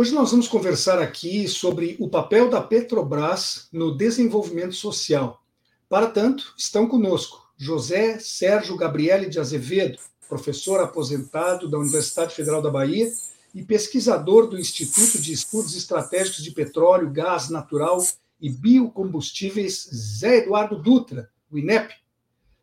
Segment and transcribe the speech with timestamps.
[0.00, 5.42] Hoje nós vamos conversar aqui sobre o papel da Petrobras no desenvolvimento social.
[5.88, 9.98] Para tanto, estão conosco José Sérgio Gabriele de Azevedo,
[10.28, 13.12] professor aposentado da Universidade Federal da Bahia
[13.52, 18.00] e pesquisador do Instituto de Estudos Estratégicos de Petróleo, Gás Natural
[18.40, 21.92] e Biocombustíveis Zé Eduardo Dutra, o INEP.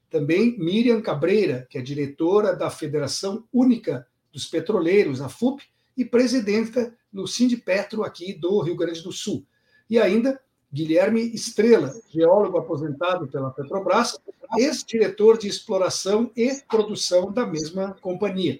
[0.09, 5.61] Também Miriam Cabreira, que é diretora da Federação Única dos Petroleiros, a FUP,
[5.95, 9.45] e presidenta no Sindipetro aqui do Rio Grande do Sul.
[9.89, 10.39] E ainda
[10.72, 14.20] Guilherme Estrela, geólogo aposentado pela Petrobras,
[14.58, 18.59] ex-diretor de exploração e produção da mesma companhia.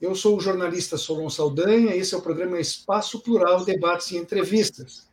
[0.00, 5.08] Eu sou o jornalista Solon Saldanha, esse é o programa Espaço Plural, Debates e Entrevistas.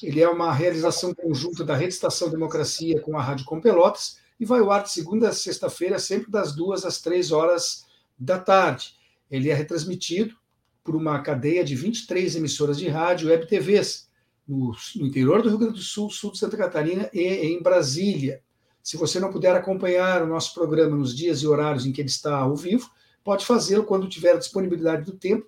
[0.00, 4.44] Ele é uma realização conjunta da Rede Estação Democracia com a Rádio Com Pelotas e
[4.44, 7.84] vai ao ar de segunda a sexta-feira, sempre das duas às três horas
[8.16, 8.94] da tarde.
[9.30, 10.36] Ele é retransmitido
[10.84, 14.06] por uma cadeia de 23 emissoras de rádio e web TVs
[14.46, 18.42] no, no, interior do Rio Grande do Sul, sul de Santa Catarina e em Brasília.
[18.82, 22.08] Se você não puder acompanhar o nosso programa nos dias e horários em que ele
[22.10, 22.90] está ao vivo,
[23.24, 25.46] pode fazê-lo quando tiver disponibilidade do tempo,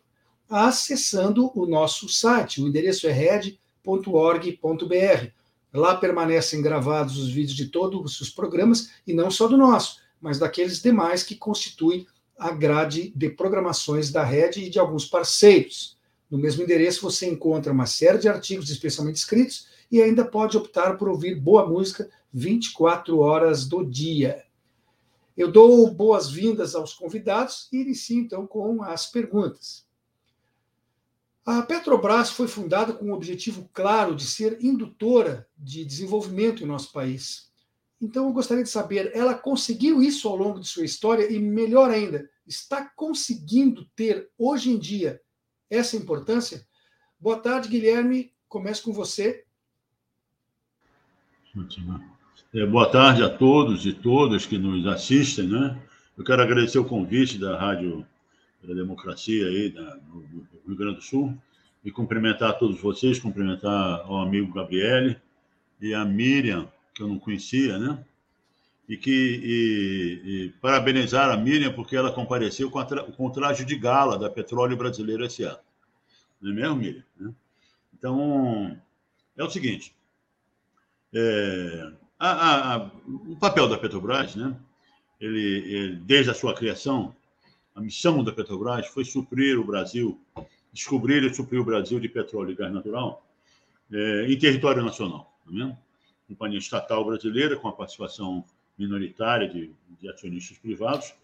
[0.48, 2.62] acessando o nosso site.
[2.62, 4.56] O endereço é red.org.br.
[5.74, 10.38] Lá permanecem gravados os vídeos de todos os programas, e não só do nosso, mas
[10.38, 12.06] daqueles demais que constituem
[12.38, 15.96] a grade de programações da rede e de alguns parceiros.
[16.30, 20.96] No mesmo endereço você encontra uma série de artigos especialmente escritos e ainda pode optar
[20.96, 24.44] por ouvir boa música 24 horas do dia.
[25.36, 29.86] Eu dou boas-vindas aos convidados e inicio então com as perguntas.
[31.44, 36.90] A Petrobras foi fundada com o objetivo claro de ser indutora de desenvolvimento em nosso
[36.92, 37.52] país.
[38.00, 41.88] Então, eu gostaria de saber, ela conseguiu isso ao longo de sua história e, melhor
[41.88, 45.20] ainda, está conseguindo ter hoje em dia
[45.68, 46.66] essa importância?
[47.18, 48.32] Boa tarde, Guilherme.
[48.48, 49.44] Começo com você.
[52.54, 55.82] É, boa tarde a todos e todas que nos assistem, né?
[56.16, 58.06] Eu quero agradecer o convite da Rádio
[58.62, 61.36] da Democracia aí da, no, Rio Grande do Sul
[61.84, 65.16] e cumprimentar todos vocês, cumprimentar o amigo Gabriele
[65.80, 68.04] e a Miriam, que eu não conhecia, né?
[68.88, 73.64] E que e, e parabenizar a Miriam porque ela compareceu com, a, com o traje
[73.64, 75.58] de gala da Petróleo Brasileiro S.A.
[76.40, 77.04] Não é mesmo, Miriam?
[77.18, 77.34] Né?
[77.94, 78.80] Então,
[79.36, 79.94] é o seguinte:
[81.12, 84.56] é, a, a, a, o papel da Petrobras, né?
[85.20, 87.16] Ele, ele, desde a sua criação,
[87.74, 90.20] a missão da Petrobras foi suprir o Brasil,
[90.72, 93.26] descobrir e suprir o Brasil de petróleo e gás natural
[93.90, 95.34] é, em território nacional.
[95.46, 95.76] Não é
[96.28, 98.44] companhia estatal brasileira, com a participação
[98.78, 99.70] minoritária de,
[100.00, 101.14] de acionistas privados,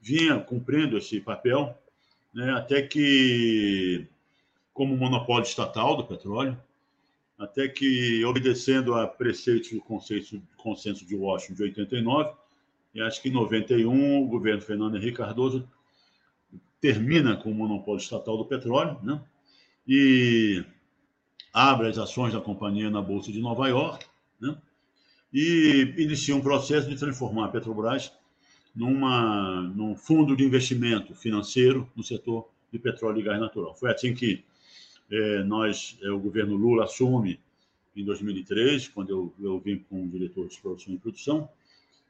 [0.00, 1.76] vinha cumprindo esse papel,
[2.32, 4.06] né, até que,
[4.72, 6.56] como monopólio estatal do petróleo,
[7.38, 12.34] até que, obedecendo a preceitos do conceito, consenso de Washington de 89,
[12.94, 15.68] e acho que em 91 o governo Fernando Henrique Cardoso
[16.80, 19.20] termina com o monopólio estatal do petróleo, né?
[19.86, 20.64] e
[21.52, 24.06] abre as ações da companhia na Bolsa de Nova York,
[24.40, 24.56] né?
[25.34, 28.12] E inicia um processo de transformar a Petrobras
[28.72, 33.74] numa, num fundo de investimento financeiro no setor de petróleo e gás natural.
[33.74, 34.44] Foi assim que
[35.10, 37.40] é, nós, é, o governo Lula assume
[37.96, 41.48] em 2003, quando eu, eu vim o diretor de exploração e produção,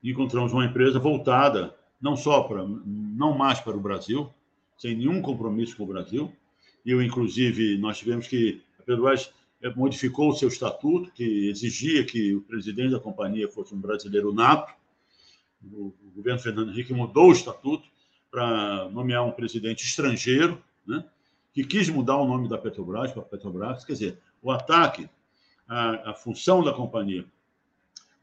[0.03, 4.31] encontramos uma empresa voltada não só para, não mais para o Brasil,
[4.77, 6.31] sem nenhum compromisso com o Brasil.
[6.85, 9.33] Eu, inclusive, nós tivemos que a Petrobras
[9.71, 14.75] modificou o seu estatuto, que exigia que o presidente da companhia fosse um brasileiro nato.
[15.73, 17.89] O governo Fernando Henrique mudou o estatuto
[18.31, 21.05] para nomear um presidente estrangeiro, né,
[21.53, 23.85] que quis mudar o nome da Petrobras para Petrobras.
[23.85, 25.09] Quer dizer, o ataque
[25.67, 27.25] à, à função da companhia,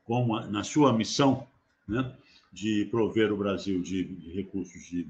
[0.06, 1.48] como a, na sua missão
[1.88, 2.14] né,
[2.52, 5.08] de prover o Brasil de, de recursos de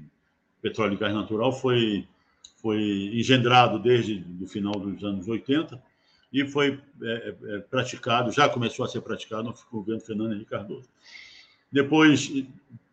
[0.62, 2.06] petróleo e gás natural, foi,
[2.56, 5.91] foi engendrado desde o final dos anos 80
[6.32, 10.88] e foi é, é, praticado, já começou a ser praticado no governo Fernando Henrique Cardoso.
[11.70, 12.32] Depois,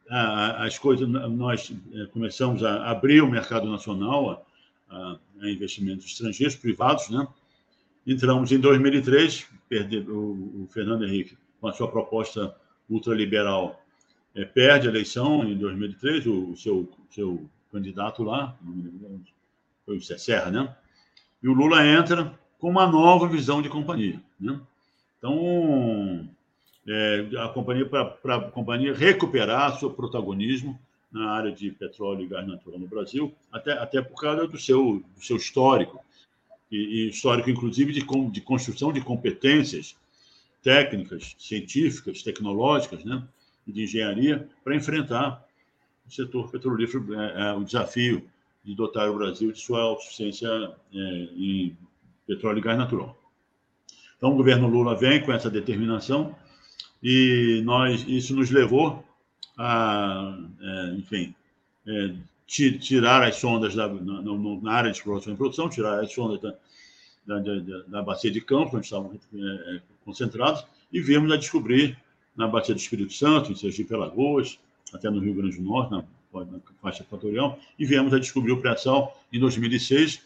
[0.10, 4.46] a, as coisas, nós é, começamos a abrir o mercado nacional
[4.90, 7.26] a, a, a investimentos estrangeiros, privados, né?
[8.06, 12.54] entramos em 2003, perde, o, o Fernando Henrique, com a sua proposta
[12.90, 13.82] ultraliberal,
[14.36, 18.58] é, perde a eleição em 2003, o, o seu, seu candidato lá,
[19.86, 20.76] foi o Serra, né?
[21.42, 24.60] E o Lula entra com uma nova visão de companhia, né?
[25.18, 26.30] Então,
[26.88, 30.80] é, a companhia para a companhia recuperar seu protagonismo
[31.12, 35.04] na área de petróleo e gás natural no Brasil, até, até por causa do seu,
[35.16, 36.04] do seu histórico,
[36.72, 39.96] e, e histórico, inclusive, de, de construção de competências
[40.62, 43.24] técnicas, científicas, tecnológicas, né,
[43.66, 45.44] de engenharia, para enfrentar
[46.08, 48.28] o setor petrolífero, é, é, o desafio
[48.64, 50.48] de dotar o Brasil de sua autossuficiência
[50.94, 51.78] é, em
[52.30, 53.18] petróleo e gás natural.
[54.16, 56.36] Então, o governo Lula vem com essa determinação
[57.02, 59.04] e nós isso nos levou
[59.58, 61.34] a, é, enfim,
[61.88, 62.14] é,
[62.46, 66.54] tirar as sondas da, na, na, área de exploração e produção, tirar as sondas da,
[67.26, 71.98] da, da, da bacia de Campos, onde estavam é, é, concentrados, e viemos a descobrir
[72.36, 74.60] na bacia do Espírito Santo, em Sergipe Alagoas,
[74.94, 76.04] até no Rio Grande do Norte, na,
[76.34, 80.22] na faixa equatorial, e viemos a descobrir o pré-sal em 2006,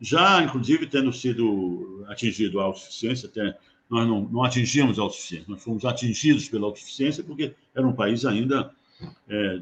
[0.00, 3.56] já, inclusive, tendo sido atingido a autossuficiência, até
[3.88, 8.24] nós não, não atingimos a autossuficiência, nós fomos atingidos pela autossuficiência porque era um país
[8.24, 8.70] ainda
[9.28, 9.60] é,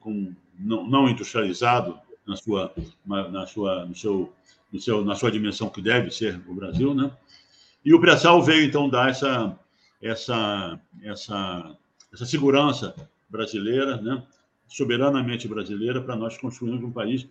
[0.00, 2.74] com, não, não, industrializado na sua,
[3.06, 4.32] na sua, no seu,
[4.72, 7.10] no seu, na sua dimensão que deve ser o Brasil, né?
[7.84, 9.58] E o pré-sal veio então dar essa,
[10.02, 11.76] essa, essa,
[12.12, 12.94] essa segurança
[13.28, 14.22] brasileira, né?
[14.68, 17.26] soberanamente brasileira, para nós construirmos um país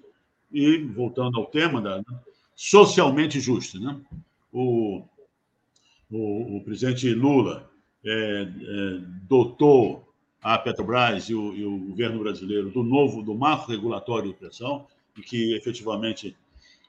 [0.51, 2.03] e voltando ao tema da?
[2.57, 3.95] Socialmente justo, né?
[4.51, 5.03] O,
[6.09, 7.69] o, o presidente Lula
[8.03, 8.47] é, é,
[9.29, 10.11] dotou
[10.41, 14.87] a Petrobras e o, e o, governo brasileiro do novo, do marco regulatório de pressão,
[15.15, 16.35] e que efetivamente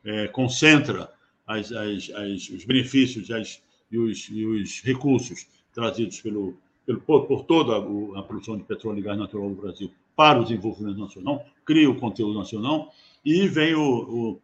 [0.04, 1.12] é, concentra
[1.46, 3.62] as, as, as, os benefícios as,
[3.92, 6.56] e, os, e, os, recursos trazidos pelo,
[6.86, 10.40] pelo, por, por toda a, a, produção de petróleo e gás natural do Brasil para
[10.40, 12.92] o desenvolvimento nacional, cria o conteúdo nacional,
[13.22, 14.40] e vem o, o,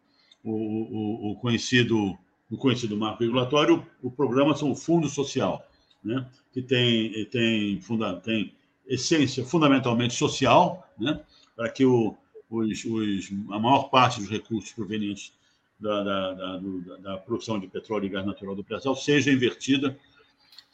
[0.52, 2.18] o conhecido
[2.50, 5.66] no conhecido marco regulatório, o programa são o Fundo Social,
[6.02, 6.26] né?
[6.52, 8.54] que tem, tem, funda, tem
[8.86, 11.20] essência fundamentalmente social, né?
[11.56, 12.14] para que o,
[12.50, 15.32] os, os, a maior parte dos recursos provenientes
[15.80, 16.60] da, da, da,
[16.98, 19.98] da, produção de petróleo e gás natural do Brasil seja invertida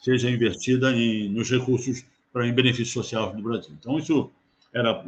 [0.01, 2.03] seja invertida em, nos recursos
[2.33, 3.71] para em benefício social do Brasil.
[3.79, 4.31] Então, isso
[4.73, 5.03] era,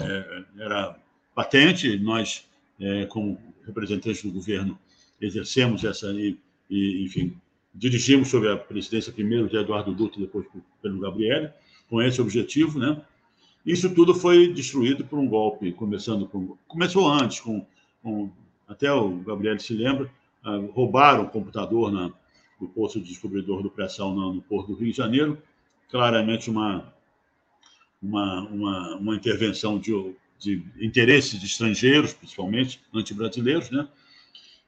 [0.00, 0.96] é, era
[1.34, 2.46] patente, nós,
[2.80, 4.78] é, como representantes do governo,
[5.20, 6.36] exercemos essa e,
[6.68, 7.36] e, enfim,
[7.74, 10.46] dirigimos sobre a presidência primeiro de Eduardo Dutra, depois
[10.82, 11.52] pelo Gabriel,
[11.88, 13.00] com esse objetivo, né?
[13.64, 17.66] Isso tudo foi destruído por um golpe, começando com começou antes com,
[18.02, 18.30] com
[18.66, 20.10] até o Gabriel se lembra,
[20.44, 22.10] uh, roubaram o computador na,
[22.60, 25.38] no posto de descobridor do pré-sal no, no Porto do Rio de Janeiro,
[25.90, 26.92] claramente uma
[28.02, 29.92] uma, uma, uma intervenção de,
[30.38, 33.88] de interesses de estrangeiros, principalmente anti-brasileiros, né?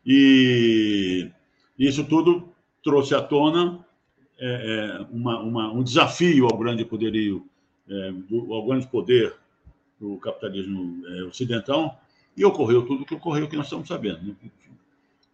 [0.05, 1.31] E
[1.79, 2.49] isso tudo
[2.83, 3.85] trouxe à tona
[4.39, 7.47] é, é, uma, uma, um desafio ao grande poderio,
[7.89, 9.35] é, do, ao grande poder
[10.01, 12.03] do capitalismo é, ocidental,
[12.35, 14.23] e ocorreu tudo o que ocorreu, que nós estamos sabendo.
[14.23, 14.35] Né?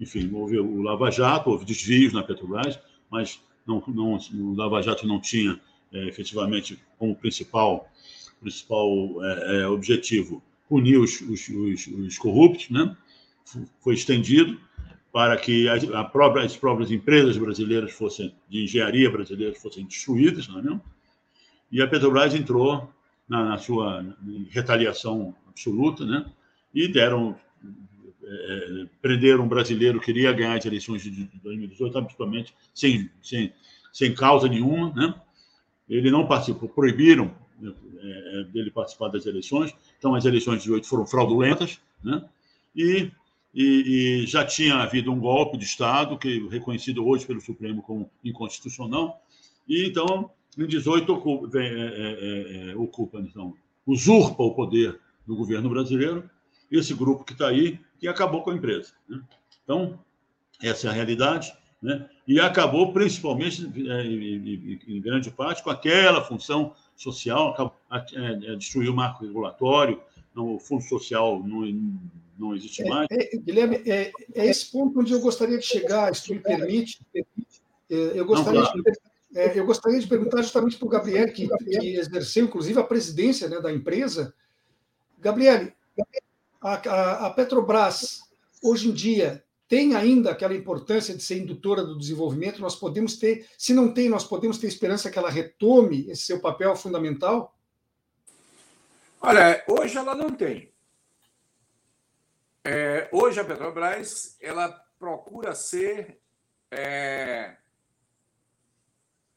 [0.00, 2.78] Enfim, houve o Lava Jato, houve desvios na Petrobras,
[3.08, 5.60] mas não, não, o Lava Jato não tinha
[5.92, 7.88] é, efetivamente como principal,
[8.46, 8.88] principal
[9.24, 12.96] é, objetivo punir os, os, os, os corruptos, né?
[13.80, 14.58] foi estendido
[15.12, 20.58] para que as, própria, as próprias empresas brasileiras fossem, de engenharia brasileiras, fossem destruídas, não
[20.58, 20.82] é mesmo?
[21.72, 22.88] E a Petrobras entrou
[23.28, 24.04] na, na sua
[24.50, 26.26] retaliação absoluta, né?
[26.74, 27.36] E deram,
[28.22, 31.10] é, prenderam um brasileiro que queria ganhar as eleições de
[31.42, 33.52] 2018, absolutamente sem, sem,
[33.92, 35.14] sem causa nenhuma, né?
[35.88, 41.06] Ele não participou, proibiram é, dele participar das eleições, então as eleições de 2018 foram
[41.06, 42.24] fraudulentas, né?
[42.74, 43.10] E
[43.56, 48.10] e, e, já tinha havido um golpe de Estado, que reconhecido hoje pelo Supremo como
[48.22, 49.22] inconstitucional,
[49.66, 53.54] e então, em 18, ocupa, é, é, é, ocupa então,
[53.86, 56.28] usurpa o poder do governo brasileiro,
[56.70, 58.92] esse grupo que está aí, que acabou com a empresa.
[59.08, 59.22] Né?
[59.64, 59.98] Então,
[60.62, 62.08] essa é a realidade, né?
[62.26, 67.76] E acabou principalmente, é, em grande parte, com aquela função social,
[68.14, 70.00] é, destruiu o marco regulatório,
[70.34, 71.62] o fundo social não,
[72.38, 73.08] não existe é, mais.
[73.10, 77.00] É, Guilherme, é, é, esse ponto onde eu gostaria de chegar, se me permite.
[77.14, 77.24] É,
[77.88, 78.82] eu gostaria, não, claro.
[78.82, 82.84] de, é, eu gostaria de perguntar justamente para o Gabriel, que, que, exerceu, inclusive, a
[82.84, 84.34] presidência né, da empresa.
[85.18, 85.72] Gabriel,
[86.60, 88.22] a, a Petrobras,
[88.62, 92.60] hoje em dia, tem ainda aquela importância de ser indutora do desenvolvimento?
[92.60, 96.40] Nós podemos ter, se não tem, nós podemos ter esperança que ela retome esse seu
[96.40, 97.56] papel fundamental?
[99.20, 100.72] Olha, hoje ela não tem.
[102.64, 104.68] É, hoje a Petrobras ela
[104.98, 106.20] procura ser
[106.70, 107.56] é,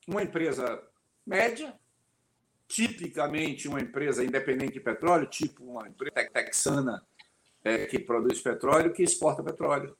[0.07, 0.81] uma empresa
[1.25, 1.73] média,
[2.67, 7.05] tipicamente uma empresa independente de petróleo, tipo uma empresa texana
[7.63, 9.95] é, que produz petróleo, que exporta petróleo.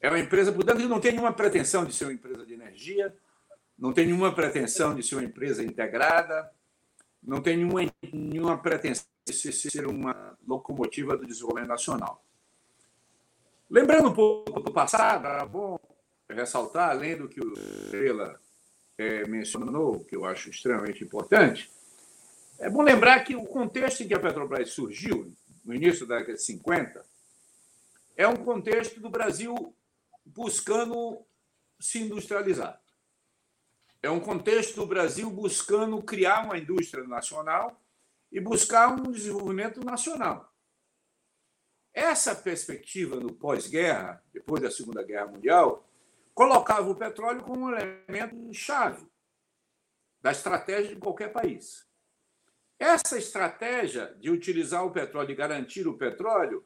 [0.00, 3.14] É uma empresa, portanto, que não tem nenhuma pretensão de ser uma empresa de energia,
[3.78, 6.50] não tem nenhuma pretensão de ser uma empresa integrada,
[7.22, 7.80] não tem nenhuma,
[8.12, 12.24] nenhuma pretensão de ser uma locomotiva do desenvolvimento nacional.
[13.68, 15.78] Lembrando um pouco do passado, é bom
[16.28, 18.40] ressaltar, além do que o Estrela
[18.96, 21.70] é, mencionou, que eu acho extremamente importante,
[22.58, 25.32] é bom lembrar que o contexto em que a Petrobras surgiu,
[25.64, 27.04] no início da década de 50,
[28.16, 29.74] é um contexto do Brasil
[30.34, 31.24] buscando
[31.78, 32.80] se industrializar.
[34.02, 37.80] É um contexto do Brasil buscando criar uma indústria nacional
[38.32, 40.50] e buscar um desenvolvimento nacional.
[41.92, 45.86] Essa perspectiva no pós-guerra, depois da Segunda Guerra Mundial,
[46.32, 49.06] colocava o petróleo como um elemento chave
[50.22, 51.86] da estratégia de qualquer país.
[52.78, 56.64] Essa estratégia de utilizar o petróleo e garantir o petróleo,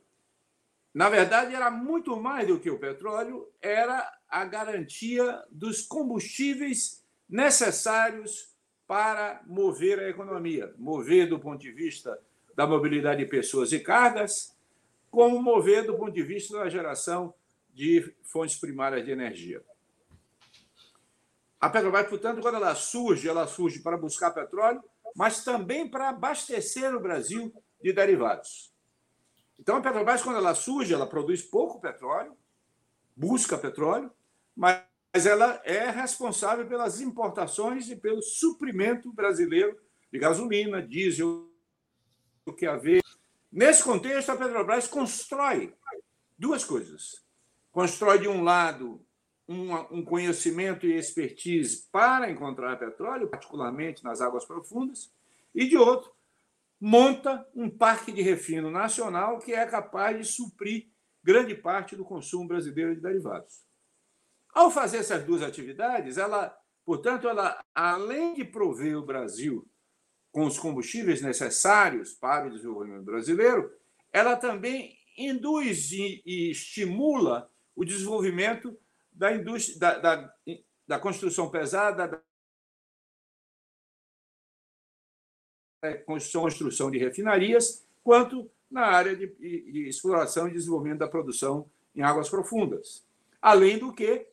[0.94, 8.54] na verdade, era muito mais do que o petróleo, era a garantia dos combustíveis necessários
[8.86, 12.16] para mover a economia, mover do ponto de vista
[12.54, 14.56] da mobilidade de pessoas e cargas,
[15.10, 17.34] como mover do ponto de vista da geração
[17.72, 19.62] de fontes primárias de energia.
[21.60, 24.84] A Petrobras, portanto, quando ela surge, ela surge para buscar petróleo,
[25.16, 28.73] mas também para abastecer o Brasil de derivados.
[29.58, 32.36] Então, a Petrobras, quando ela surge, ela produz pouco petróleo,
[33.16, 34.10] busca petróleo,
[34.54, 34.84] mas
[35.26, 39.78] ela é responsável pelas importações e pelo suprimento brasileiro
[40.12, 41.50] de gasolina, diesel,
[42.46, 43.02] o que haver.
[43.50, 45.74] Nesse contexto, a Petrobras constrói
[46.36, 47.24] duas coisas
[47.74, 49.04] constrói, de um lado,
[49.48, 55.12] um, conhecimento e expertise para encontrar petróleo, particularmente nas águas profundas,
[55.52, 56.12] e, de outro,
[56.86, 60.90] monta um parque de refino nacional que é capaz de suprir
[61.22, 63.64] grande parte do consumo brasileiro de derivados.
[64.52, 69.66] Ao fazer essas duas atividades, ela, portanto, ela, além de prover o Brasil
[70.30, 73.72] com os combustíveis necessários para o desenvolvimento brasileiro,
[74.12, 78.78] ela também induz e, estimula o desenvolvimento
[79.10, 80.34] da indústria, da, da,
[80.86, 82.22] da construção pesada,
[85.92, 92.02] construção, construção de refinarias, quanto na área de, de exploração e desenvolvimento da produção em
[92.02, 93.04] águas profundas.
[93.40, 94.26] Além do que,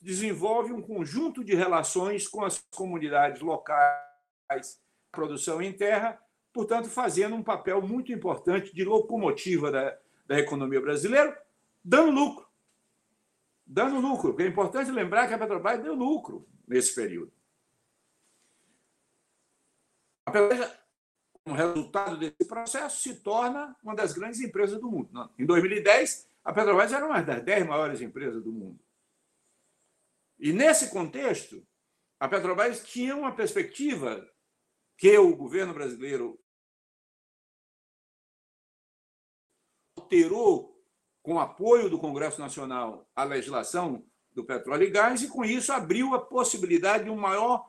[0.00, 6.20] desenvolve um conjunto de relações com as comunidades locais, produção em terra,
[6.52, 11.36] portanto, fazendo um papel muito importante de locomotiva da, da economia brasileira,
[11.82, 12.48] dando lucro
[13.68, 14.30] dando lucro.
[14.30, 17.30] Porque é importante lembrar que a Petrobras deu lucro nesse período.
[20.24, 20.78] A Petrobras,
[21.48, 25.32] como resultado desse processo, se torna uma das grandes empresas do mundo.
[25.38, 28.78] Em 2010, a Petrobras era uma das dez maiores empresas do mundo.
[30.38, 31.66] E nesse contexto,
[32.20, 34.28] a Petrobras tinha uma perspectiva
[34.98, 36.38] que o governo brasileiro
[39.96, 40.78] alterou
[41.22, 46.14] com apoio do Congresso Nacional à legislação do petróleo e gás, e com isso abriu
[46.14, 47.66] a possibilidade de uma maior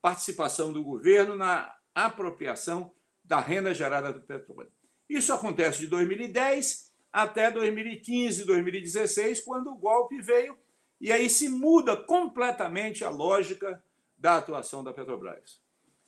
[0.00, 2.95] participação do governo na apropriação
[3.26, 4.70] da renda gerada do petróleo.
[5.08, 10.56] Isso acontece de 2010 até 2015, 2016, quando o golpe veio,
[11.00, 13.82] e aí se muda completamente a lógica
[14.16, 15.60] da atuação da Petrobras.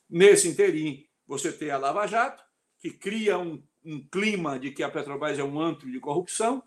[0.09, 2.43] Nesse interim, você tem a Lava Jato,
[2.79, 6.63] que cria um, um clima de que a Petrobras é um antro de corrupção,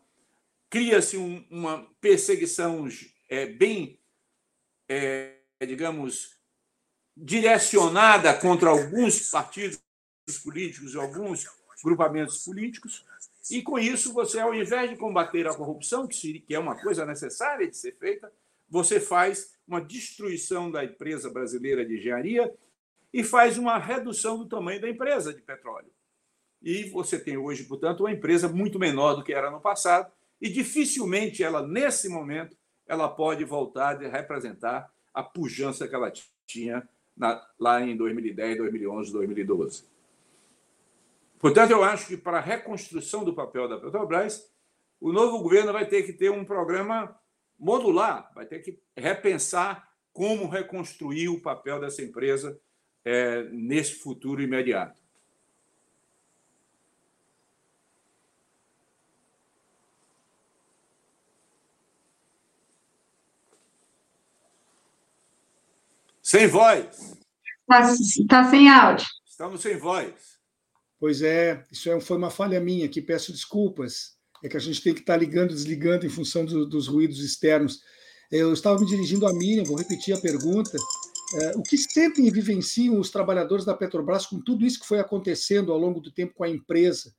[0.69, 2.89] cria-se um, uma perseguição
[3.29, 4.01] é, bem,
[4.89, 6.37] é, digamos,
[7.17, 9.81] direcionada contra alguns partidos
[10.38, 11.47] políticos e alguns
[11.83, 13.05] grupamentos políticos,
[13.50, 17.69] e com isso você, ao invés de combater a corrupção, que é uma coisa necessária
[17.69, 18.33] de ser feita,
[18.69, 22.52] você faz uma destruição da empresa brasileira de engenharia
[23.12, 25.91] e faz uma redução do tamanho da empresa de petróleo.
[26.62, 30.11] E você tem hoje, portanto, uma empresa muito menor do que era no passado,
[30.41, 36.12] e dificilmente ela, nesse momento, ela pode voltar a representar a pujança que ela
[36.47, 39.85] tinha na, lá em 2010, 2011, 2012.
[41.43, 44.49] Portanto, eu acho que para a reconstrução do papel da Petrobras,
[45.01, 47.19] o novo governo vai ter que ter um programa
[47.59, 52.57] modular, vai ter que repensar como reconstruir o papel dessa empresa
[53.05, 55.03] é, nesse futuro imediato.
[66.23, 67.19] Sem voz.
[67.69, 67.83] Está
[68.29, 69.07] tá sem áudio.
[69.27, 70.41] Estamos sem voz.
[71.03, 74.17] Pois é, isso é, foi uma falha minha aqui, peço desculpas.
[74.41, 76.87] É que a gente tem que estar tá ligando e desligando em função do, dos
[76.87, 77.81] ruídos externos.
[78.31, 80.79] Eu estava me dirigindo a Miriam, vou repetir a pergunta.
[81.41, 85.01] É, o que sentem e vivenciam os trabalhadores da Petrobras com tudo isso que foi
[85.01, 87.13] acontecendo ao longo do tempo com a empresa?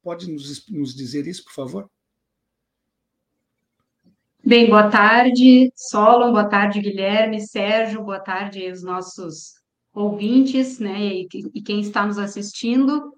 [0.00, 1.90] Pode nos, nos dizer isso, por favor?
[4.44, 9.57] Bem, boa tarde, Solon, boa tarde, Guilherme, Sérgio, boa tarde os nossos
[9.98, 13.12] ouvintes, né, e, e quem está nos assistindo.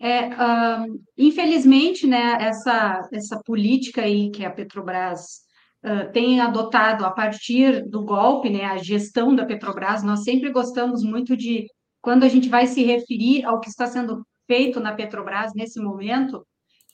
[0.00, 5.42] É, uh, infelizmente, né, essa, essa política aí que a Petrobras
[5.84, 11.04] uh, tem adotado a partir do golpe, né, a gestão da Petrobras, nós sempre gostamos
[11.04, 11.66] muito de,
[12.00, 16.44] quando a gente vai se referir ao que está sendo feito na Petrobras nesse momento,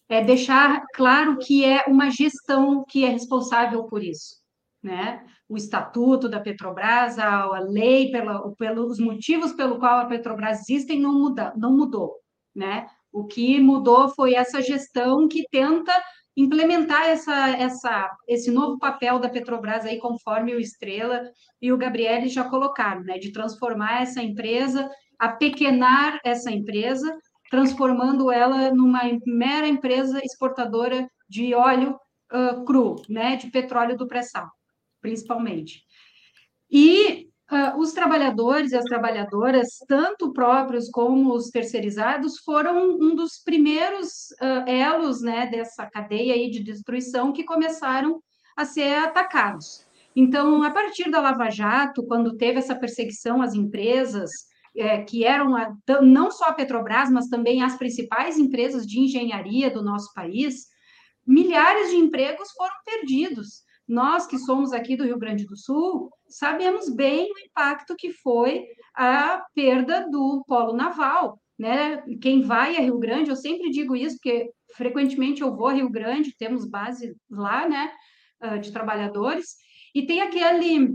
[0.08, 4.36] é deixar claro que é uma gestão que é responsável por isso,
[4.82, 5.24] né?
[5.48, 11.12] O estatuto da Petrobras, a, lei, pela, pelos motivos pelo qual a Petrobras existe não,
[11.14, 12.16] muda, não mudou,
[12.54, 12.86] né?
[13.10, 15.92] O que mudou foi essa gestão que tenta
[16.36, 21.22] implementar essa, essa, esse novo papel da Petrobras aí, conforme o Estrela
[21.60, 23.18] e o Gabriele já colocaram, né?
[23.18, 24.88] De transformar essa empresa,
[25.18, 27.16] apequenar essa empresa
[27.50, 31.98] transformando ela numa mera empresa exportadora de óleo
[32.32, 34.48] uh, cru, né, de petróleo do pré-sal,
[35.00, 35.82] principalmente.
[36.70, 43.42] E uh, os trabalhadores e as trabalhadoras, tanto próprios como os terceirizados, foram um dos
[43.42, 48.22] primeiros uh, elos, né, dessa cadeia aí de destruição que começaram
[48.56, 49.86] a ser atacados.
[50.14, 54.30] Então, a partir da Lava Jato, quando teve essa perseguição às empresas,
[54.76, 59.70] é, que eram a, não só a Petrobras, mas também as principais empresas de engenharia
[59.70, 60.66] do nosso país,
[61.26, 63.62] milhares de empregos foram perdidos.
[63.88, 68.66] Nós que somos aqui do Rio Grande do Sul, sabemos bem o impacto que foi
[68.94, 71.40] a perda do polo naval.
[71.58, 72.02] Né?
[72.20, 75.88] Quem vai a Rio Grande, eu sempre digo isso, porque frequentemente eu vou a Rio
[75.88, 77.90] Grande, temos base lá, né,
[78.40, 79.56] ah, de trabalhadores,
[79.94, 80.90] e tem aquele,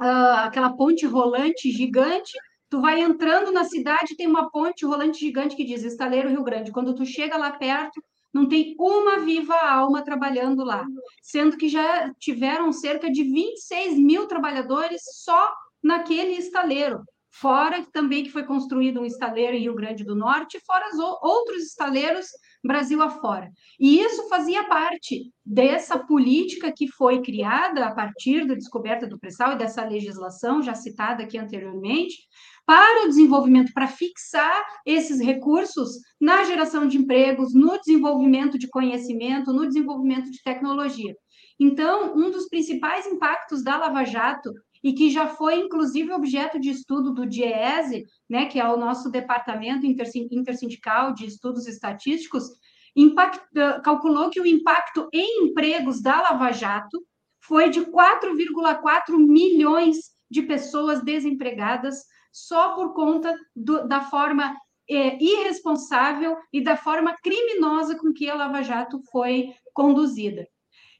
[0.00, 2.32] uh, aquela ponte rolante gigante
[2.70, 6.70] Tu vai entrando na cidade, tem uma ponte rolante gigante que diz Estaleiro Rio Grande.
[6.70, 8.00] Quando tu chega lá perto,
[8.32, 10.84] não tem uma viva alma trabalhando lá,
[11.22, 17.02] sendo que já tiveram cerca de 26 mil trabalhadores só naquele estaleiro.
[17.32, 21.62] Fora também que foi construído um estaleiro em Rio Grande do Norte, fora os outros
[21.62, 22.26] estaleiros
[22.62, 23.50] Brasil afora.
[23.78, 29.52] E isso fazia parte dessa política que foi criada a partir da descoberta do pré-sal
[29.52, 32.18] e dessa legislação já citada aqui anteriormente,
[32.70, 39.52] para o desenvolvimento, para fixar esses recursos na geração de empregos, no desenvolvimento de conhecimento,
[39.52, 41.12] no desenvolvimento de tecnologia.
[41.58, 44.52] Então, um dos principais impactos da Lava Jato,
[44.84, 49.10] e que já foi inclusive objeto de estudo do DIEESE, né, que é o nosso
[49.10, 52.44] departamento intersindical de estudos estatísticos,
[52.94, 53.40] impact,
[53.82, 57.04] calculou que o impacto em empregos da Lava Jato
[57.40, 59.96] foi de 4,4 milhões
[60.30, 64.56] de pessoas desempregadas só por conta do, da forma
[64.88, 70.46] é, irresponsável e da forma criminosa com que a Lava Jato foi conduzida.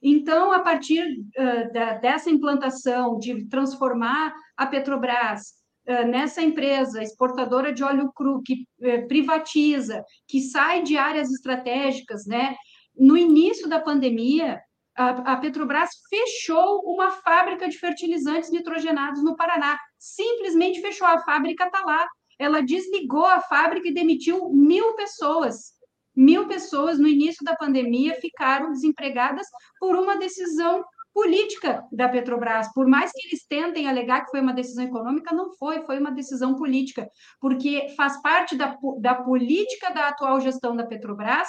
[0.02, 5.52] Então, a partir uh, da, dessa implantação de transformar a Petrobras
[5.86, 12.26] uh, nessa empresa exportadora de óleo cru, que uh, privatiza, que sai de áreas estratégicas,
[12.26, 12.56] né?
[12.96, 14.58] No início da pandemia,
[14.96, 19.78] a, a Petrobras fechou uma fábrica de fertilizantes nitrogenados no Paraná.
[20.00, 22.08] Simplesmente fechou a fábrica, está lá.
[22.38, 25.74] Ela desligou a fábrica e demitiu mil pessoas.
[26.16, 29.46] Mil pessoas no início da pandemia ficaram desempregadas
[29.78, 30.82] por uma decisão
[31.12, 32.72] política da Petrobras.
[32.72, 36.10] Por mais que eles tentem alegar que foi uma decisão econômica, não foi, foi uma
[36.10, 37.06] decisão política,
[37.40, 41.48] porque faz parte da, da política da atual gestão da Petrobras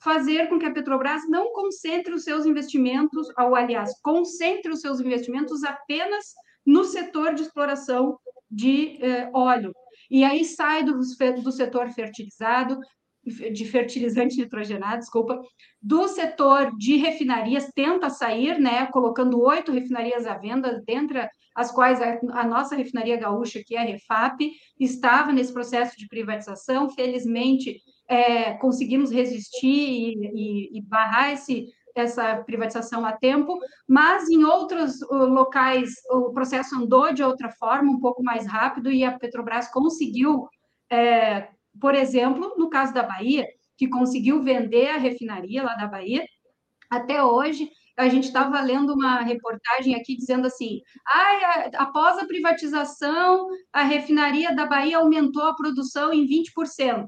[0.00, 5.00] fazer com que a Petrobras não concentre os seus investimentos, ou aliás, concentre os seus
[5.00, 6.24] investimentos apenas
[6.68, 8.18] no setor de exploração
[8.50, 9.72] de eh, óleo.
[10.10, 10.98] E aí sai do,
[11.42, 12.78] do setor fertilizado,
[13.24, 15.40] de fertilizante nitrogenado, desculpa,
[15.80, 22.00] do setor de refinarias, tenta sair, né, colocando oito refinarias à venda, dentre as quais
[22.02, 24.38] a, a, nossa refinaria gaúcha, que é a Refap,
[24.78, 32.36] estava nesse processo de privatização, felizmente é, conseguimos resistir e, e, e barrar esse, essa
[32.44, 38.22] privatização a tempo, mas em outros locais o processo andou de outra forma, um pouco
[38.22, 40.48] mais rápido, e a Petrobras conseguiu,
[40.90, 41.48] é,
[41.80, 43.46] por exemplo, no caso da Bahia,
[43.76, 46.24] que conseguiu vender a refinaria lá da Bahia,
[46.90, 53.48] até hoje a gente estava lendo uma reportagem aqui dizendo assim: ah, após a privatização,
[53.72, 57.06] a refinaria da Bahia aumentou a produção em 20%.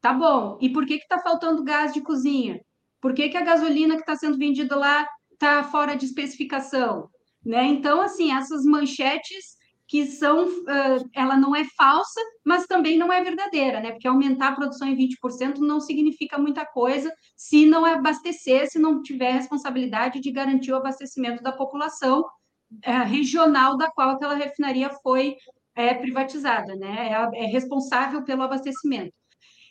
[0.00, 0.58] Tá bom.
[0.60, 2.60] E por que está faltando gás de cozinha?
[3.04, 7.10] Por que, que a gasolina que está sendo vendida lá está fora de especificação?
[7.44, 7.66] Né?
[7.66, 13.22] Então, assim, essas manchetes que são, uh, ela não é falsa, mas também não é
[13.22, 13.90] verdadeira, né?
[13.90, 19.02] Porque aumentar a produção em 20% não significa muita coisa se não abastecer, se não
[19.02, 25.36] tiver responsabilidade de garantir o abastecimento da população uh, regional da qual aquela refinaria foi
[25.74, 27.10] é, privatizada, né?
[27.10, 29.12] É, é, responsável pelo abastecimento.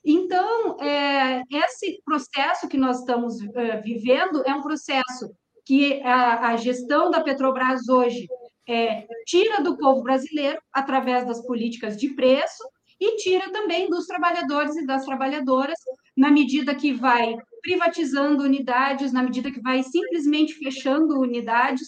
[0.05, 5.33] Então, é, esse processo que nós estamos uh, vivendo é um processo
[5.65, 8.27] que a, a gestão da Petrobras hoje
[8.67, 12.63] é, tira do povo brasileiro através das políticas de preço
[12.99, 15.77] e tira também dos trabalhadores e das trabalhadoras,
[16.15, 21.87] na medida que vai privatizando unidades, na medida que vai simplesmente fechando unidades,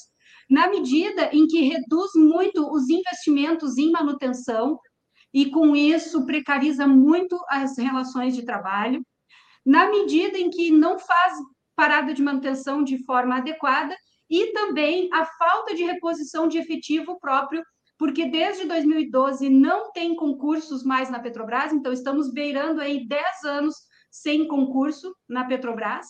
[0.50, 4.80] na medida em que reduz muito os investimentos em manutenção
[5.36, 9.06] e, com isso, precariza muito as relações de trabalho,
[9.66, 11.34] na medida em que não faz
[11.76, 13.94] parada de manutenção de forma adequada
[14.30, 17.62] e também a falta de reposição de efetivo próprio,
[18.00, 23.76] porque desde 2012 não tem concursos mais na Petrobras, então estamos beirando aí 10 anos
[24.10, 26.06] sem concurso na Petrobras,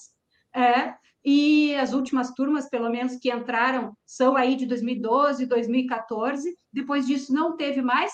[0.55, 0.93] é,
[1.25, 7.33] e as últimas turmas, pelo menos, que entraram são aí de 2012, 2014, depois disso
[7.33, 8.13] não teve mais,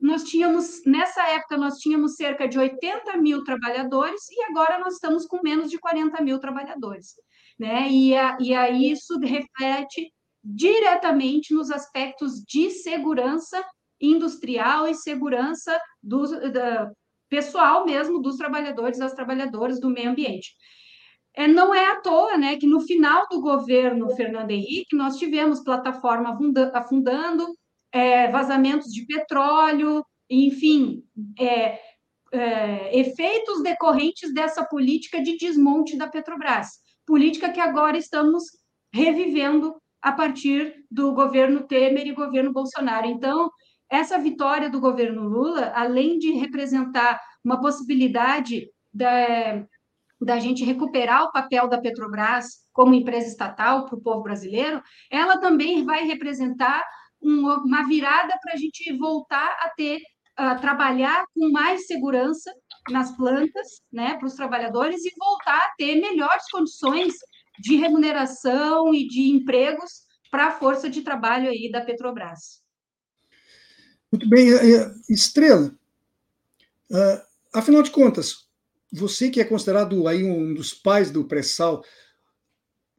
[0.00, 5.26] nós tínhamos, nessa época, nós tínhamos cerca de 80 mil trabalhadores e agora nós estamos
[5.26, 7.14] com menos de 40 mil trabalhadores
[7.58, 7.88] né?
[7.90, 13.64] E, a, e aí isso reflete diretamente nos aspectos de segurança
[14.00, 16.90] industrial e segurança do, da,
[17.28, 20.54] pessoal mesmo dos trabalhadores, das trabalhadoras do meio ambiente.
[21.34, 25.60] É, não é à toa né, que no final do governo Fernando Henrique nós tivemos
[25.60, 26.38] plataforma
[26.74, 27.54] afundando,
[27.96, 31.02] é, vazamentos de petróleo, enfim,
[31.40, 31.80] é,
[32.30, 38.44] é, efeitos decorrentes dessa política de desmonte da Petrobras política que agora estamos
[38.92, 43.06] revivendo a partir do governo Temer e governo Bolsonaro.
[43.06, 43.48] Então,
[43.88, 49.64] essa vitória do governo Lula, além de representar uma possibilidade da,
[50.20, 55.38] da gente recuperar o papel da Petrobras como empresa estatal para o povo brasileiro, ela
[55.38, 56.84] também vai representar
[57.20, 60.00] uma virada para a gente voltar a ter,
[60.36, 62.52] a trabalhar com mais segurança
[62.90, 67.14] nas plantas, né, para os trabalhadores e voltar a ter melhores condições
[67.58, 72.62] de remuneração e de empregos para a força de trabalho aí da Petrobras.
[74.12, 75.74] Muito bem, é, é, Estrela.
[76.90, 77.20] Uh,
[77.52, 78.46] afinal de contas,
[78.92, 81.82] você que é considerado aí um dos pais do pré-sal,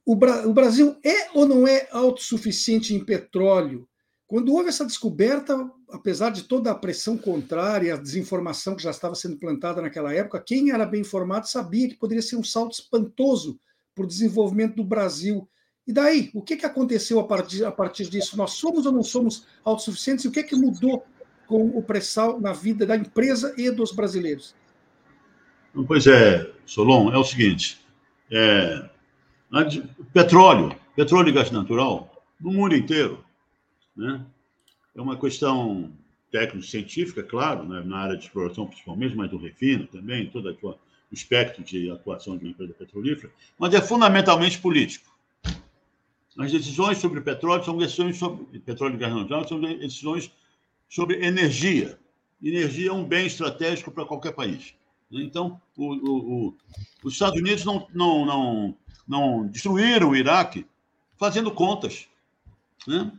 [0.05, 0.15] o
[0.53, 3.87] Brasil é ou não é autossuficiente em petróleo?
[4.27, 9.15] Quando houve essa descoberta, apesar de toda a pressão contrária, a desinformação que já estava
[9.15, 13.57] sendo plantada naquela época, quem era bem informado sabia que poderia ser um salto espantoso
[13.95, 15.47] para o desenvolvimento do Brasil.
[15.87, 18.35] E daí, o que, que aconteceu a partir, a partir disso?
[18.35, 20.25] Nós somos ou não somos autossuficientes?
[20.25, 21.05] E o que, que mudou
[21.47, 24.53] com o pré-sal na vida da empresa e dos brasileiros?
[25.87, 27.79] Pois é, Solon, é o seguinte:
[28.29, 28.89] é,
[30.11, 33.23] petróleo, petróleo e gás natural, no mundo inteiro,
[33.97, 34.25] né?
[34.95, 35.91] É uma questão
[36.31, 37.81] técnico-científica, claro, né?
[37.83, 40.77] na área de exploração principalmente, mas do refino também, todo o
[41.11, 45.15] espectro de atuação de uma empresa petrolífera, mas é fundamentalmente político.
[46.37, 50.31] As decisões sobre petróleo são decisões sobre petróleo e gás natural, são decisões
[50.87, 51.97] sobre energia.
[52.41, 54.75] Energia é um bem estratégico para qualquer país.
[55.09, 55.23] Né?
[55.23, 56.57] Então, o, o, o,
[57.03, 60.65] os Estados Unidos não, não, não, não destruíram o Iraque
[61.17, 62.07] fazendo contas.
[62.85, 63.11] Né?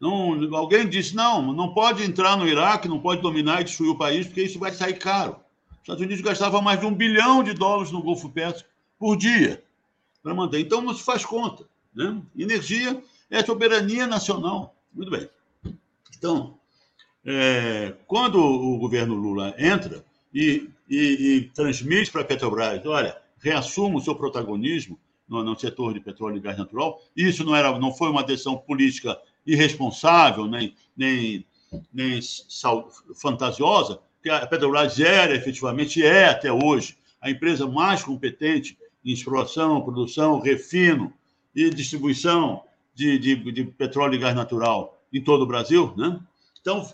[0.00, 3.98] Não, alguém disse: não, não pode entrar no Iraque, não pode dominar e destruir o
[3.98, 5.36] país, porque isso vai sair caro.
[5.70, 9.62] Os Estados Unidos gastavam mais de um bilhão de dólares no Golfo Pérsico por dia
[10.22, 10.60] para manter.
[10.60, 11.64] Então não se faz conta.
[11.94, 12.20] Né?
[12.36, 14.74] Energia é soberania nacional.
[14.92, 15.28] Muito bem.
[16.18, 16.58] Então,
[17.24, 23.98] é, quando o governo Lula entra e, e, e transmite para a Petrobras: olha, reassuma
[23.98, 27.92] o seu protagonismo no, no, setor de petróleo e gás natural, isso não, era, não
[27.92, 31.46] foi uma decisão política irresponsável, nem, nem,
[31.92, 32.20] nem
[33.14, 39.80] fantasiosa, que a Petrobras era efetivamente, é até hoje, a empresa mais competente em exploração,
[39.82, 41.12] produção, refino
[41.54, 42.62] e distribuição
[42.94, 45.94] de, de, de petróleo e gás natural em todo o Brasil.
[45.96, 46.18] Né?
[46.60, 46.86] Então,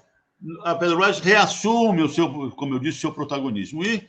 [0.63, 3.85] a Petrobras reassume o seu, como eu disse, o seu protagonismo.
[3.85, 4.07] E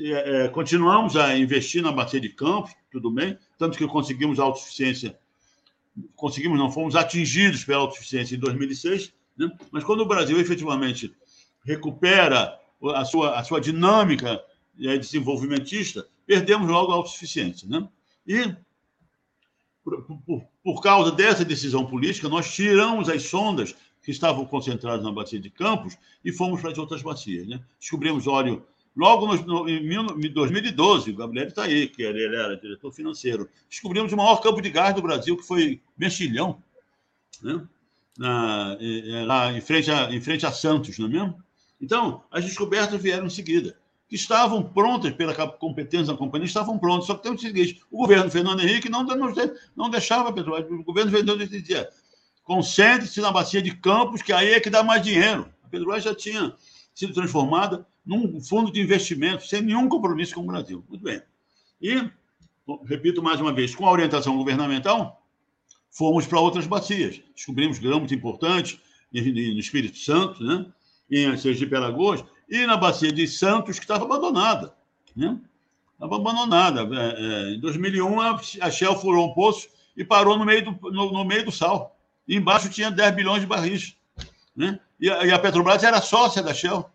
[0.00, 5.18] é, é, continuamos a investir na bacia de campos, tudo bem, tanto que conseguimos autossuficiência,
[6.14, 9.50] conseguimos, não, fomos atingidos pela autossuficiência em 2006, né?
[9.70, 11.14] mas quando o Brasil efetivamente
[11.64, 12.58] recupera
[12.94, 14.42] a sua, a sua dinâmica
[14.80, 17.68] é, desenvolvimentista, perdemos logo a autossuficiência.
[17.68, 17.88] Né?
[18.26, 18.54] E,
[19.82, 25.10] por, por, por causa dessa decisão política, nós tiramos as sondas que estavam concentradas na
[25.10, 27.46] bacia de Campos e fomos para as outras bacias.
[27.46, 27.60] Né?
[27.80, 28.64] Descobrimos óleo
[28.96, 34.16] Logo no, em 2012, o Gabriel está aí, que ele era diretor financeiro, descobrimos o
[34.16, 36.62] maior campo de gás do Brasil, que foi Mexilhão,
[37.42, 37.62] né?
[38.16, 38.78] Na,
[39.26, 41.44] lá em frente, a, em frente a Santos, não é mesmo?
[41.78, 43.78] Então, as descobertas vieram em seguida,
[44.08, 47.98] que estavam prontas pela competência da companhia, estavam prontas, só que tem o seguinte, o
[47.98, 49.34] governo Fernando Henrique não, não,
[49.76, 51.86] não deixava petróleo, o governo Fernando Henrique dizia,
[52.44, 55.52] concentre-se na bacia de Campos, que aí é que dá mais dinheiro.
[55.62, 56.54] A Petrobras já tinha
[56.96, 60.82] sido transformada num fundo de investimento sem nenhum compromisso com o Brasil.
[60.88, 61.20] Muito bem.
[61.80, 62.10] E,
[62.86, 65.22] repito mais uma vez, com a orientação governamental,
[65.90, 67.20] fomos para outras bacias.
[67.34, 68.80] Descobrimos grãos importantes
[69.12, 69.20] no
[69.60, 70.66] Espírito Santo, né?
[71.10, 74.74] em Sergipe Alagoas, e na bacia de Santos, que estava abandonada.
[75.14, 75.38] Né?
[75.92, 76.80] Estava abandonada.
[76.80, 78.20] É, é, em 2001,
[78.60, 81.94] a Shell furou um poço e parou no meio do, no, no meio do sal.
[82.26, 83.96] E embaixo tinha 10 bilhões de barris.
[84.56, 84.80] Né?
[85.00, 86.88] E, a, e a Petrobras era sócia da Shell.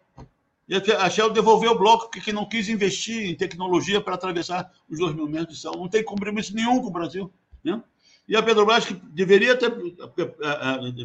[0.67, 4.99] E a Shell devolveu o bloco porque não quis investir em tecnologia para atravessar os
[4.99, 5.75] dois mil metros de sal.
[5.75, 7.31] Não tem compromisso nenhum com o Brasil.
[7.63, 7.81] Né?
[8.27, 9.69] E a Petrobras, que deveria ter,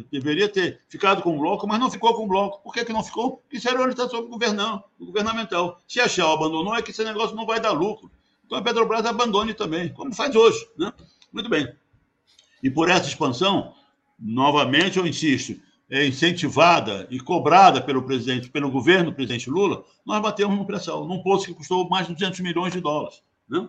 [0.09, 2.61] deveria ter ficado com o bloco, mas não ficou com o bloco.
[2.63, 3.37] Por que, que não ficou?
[3.37, 5.81] Porque isso era orientação governamental.
[5.87, 8.09] Se a Shell abandonou, é que esse negócio não vai dar lucro.
[8.45, 10.65] Então a Petrobras abandone também, como faz hoje.
[10.77, 10.93] Né?
[11.33, 11.67] Muito bem.
[12.63, 13.73] E por essa expansão,
[14.17, 20.57] novamente eu insisto, incentivada e cobrada pelo presidente, pelo governo do presidente Lula, nós batemos
[20.57, 23.21] no pré-sal, num poço que custou mais de 200 milhões de dólares.
[23.47, 23.67] Né?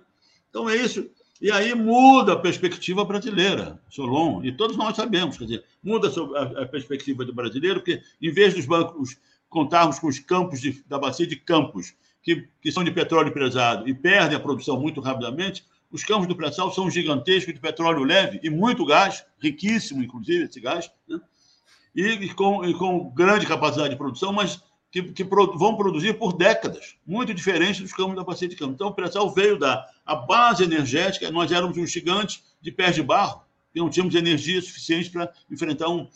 [0.51, 1.09] Então é isso.
[1.41, 6.11] E aí muda a perspectiva brasileira, Solon, e todos nós sabemos, quer dizer, muda
[6.61, 9.17] a, perspectiva do brasileiro, porque em vez dos bancos
[9.49, 13.89] contarmos com os campos de, da bacia de campos, que, que são de petróleo pesado
[13.89, 18.41] e perdem a produção muito rapidamente, os campos do pré-sal são gigantescos de petróleo leve
[18.43, 21.21] e muito gás, riquíssimo, inclusive, esse gás, né?
[21.99, 26.33] E com, e com grande capacidade de produção, mas que, que pro, vão produzir por
[26.33, 28.75] décadas, muito diferente dos campos da bacia de Campos.
[28.75, 33.03] Então, o pré-sal veio da a base energética, nós éramos um gigante de pés de
[33.03, 33.43] barro,
[33.75, 36.09] e não tínhamos energia suficiente para enfrentar um,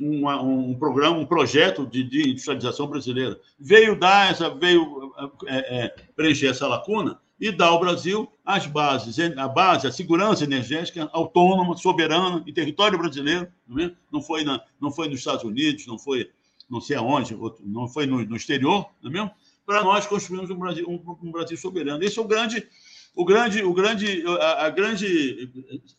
[0.00, 0.28] um,
[0.70, 3.38] um, programa, um projeto de, de, industrialização brasileira.
[3.58, 5.12] Veio dar essa, veio
[5.46, 10.44] é, é, preencher essa lacuna e dar ao Brasil as bases, a base, a segurança
[10.44, 13.92] energética autônoma, soberana em território brasileiro, não, é?
[14.10, 16.30] não foi na, não foi nos Estados Unidos, não foi
[16.68, 19.30] não sei aonde, não foi no, no exterior, não é mesmo?
[19.64, 22.02] Para nós construirmos um Brasil, um, um, Brasil soberano.
[22.02, 22.66] Esse é o grande,
[23.14, 25.50] o grande, o grande, a, a grande,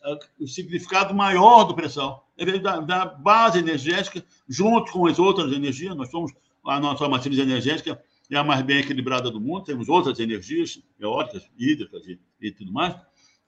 [0.04, 5.52] a, o significado maior do pressão é da, da base energética junto com as outras
[5.52, 5.96] energias.
[5.96, 6.32] Nós somos
[6.66, 8.02] a nossa matriz energética
[8.36, 9.64] é a mais bem equilibrada do mundo.
[9.64, 12.96] Temos outras energias eólicas, hídricas e, e tudo mais,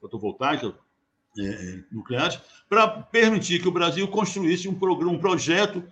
[0.00, 0.72] fotovoltaicas,
[1.38, 5.84] é, é, nucleares, para permitir que o Brasil construísse um, um projeto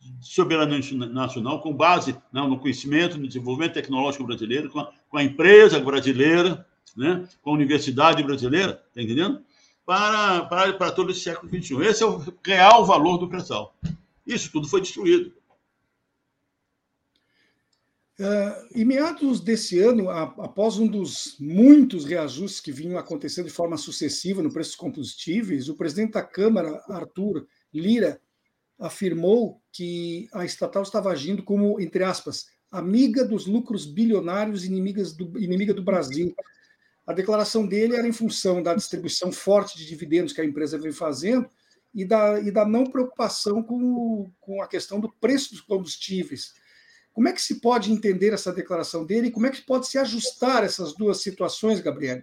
[0.00, 5.18] de soberania nacional com base não, no conhecimento, no desenvolvimento tecnológico brasileiro, com a, com
[5.18, 9.42] a empresa brasileira, né, com a universidade brasileira, está entendendo?
[9.84, 11.82] Para, para, para todo esse século XXI.
[11.86, 13.74] Esse é o real valor do pré-sal.
[14.26, 15.32] Isso tudo foi destruído.
[18.20, 23.52] Uh, em meados desse ano, a, após um dos muitos reajustes que vinham acontecendo de
[23.52, 28.20] forma sucessiva no preço dos combustíveis, o presidente da Câmara, Arthur Lira,
[28.76, 35.38] afirmou que a estatal estava agindo como, entre aspas, amiga dos lucros bilionários inimigas do,
[35.38, 36.34] inimiga do Brasil.
[37.06, 40.92] A declaração dele era em função da distribuição forte de dividendos que a empresa vem
[40.92, 41.48] fazendo
[41.94, 46.52] e da, e da não preocupação com, com a questão do preço dos combustíveis.
[47.18, 49.98] Como é que se pode entender essa declaração dele e como é que pode se
[49.98, 52.22] ajustar essas duas situações, Gabriel?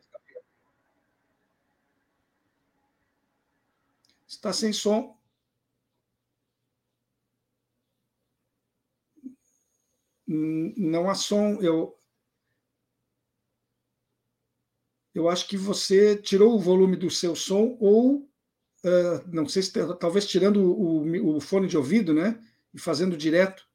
[4.25, 5.19] Está sem som.
[10.25, 11.61] Não há som.
[11.61, 11.99] Eu,
[15.13, 19.73] eu acho que você tirou o volume do seu som ou uh, não sei se
[19.99, 22.41] talvez tirando o, o, fone de ouvido, né?
[22.73, 23.67] E fazendo direto.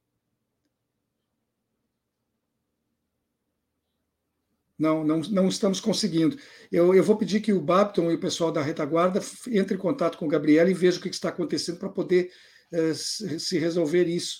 [4.80, 6.38] Não, não, não estamos conseguindo.
[6.72, 10.16] Eu, eu vou pedir que o Babton e o pessoal da retaguarda entre em contato
[10.16, 12.32] com o Gabriel e veja o que está acontecendo para poder
[12.72, 14.38] uh, se resolver isso.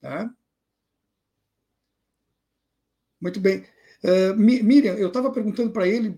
[0.00, 0.30] Tá?
[3.20, 3.66] Muito bem.
[4.04, 6.16] Uh, Miriam, eu estava perguntando para ele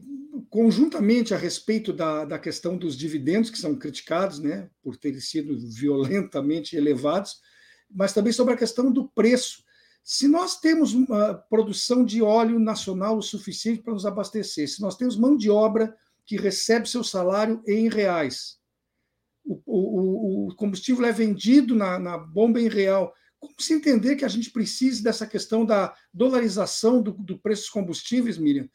[0.50, 5.58] conjuntamente a respeito da, da questão dos dividendos, que são criticados né, por terem sido
[5.58, 7.36] violentamente elevados,
[7.90, 9.64] mas também sobre a questão do preço.
[10.06, 10.94] Se nós temos
[11.48, 15.96] produção de óleo nacional o suficiente para nos abastecer, se nós temos mão de obra
[16.24, 18.60] que recebe seu salário em reais,
[19.44, 24.24] o, o, o combustível é vendido na, na, bomba em real, como se entender que
[24.24, 28.68] a gente precise dessa questão da dolarização do, do preço dos combustíveis, Miriam,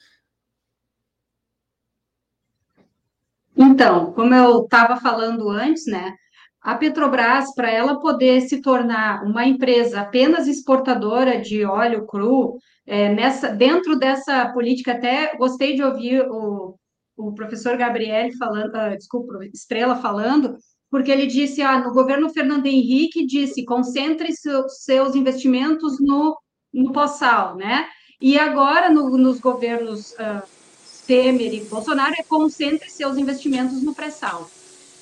[3.55, 6.13] Então, como eu estava falando antes, né,
[6.61, 13.13] a Petrobras, para ela poder se tornar uma empresa apenas exportadora de óleo cru, é,
[13.13, 16.75] nessa, dentro dessa política, até gostei de ouvir o,
[17.17, 20.55] o professor Gabriel falando, uh, desculpa, Estrela falando,
[20.89, 26.37] porque ele disse, ah, no governo Fernando Henrique, disse, concentre seu, seus investimentos no,
[26.73, 27.87] no pós-sal, né?
[28.19, 30.43] E agora, no, nos governos uh,
[31.07, 34.49] Temer e Bolsonaro é concentre seus investimentos no pré-sal.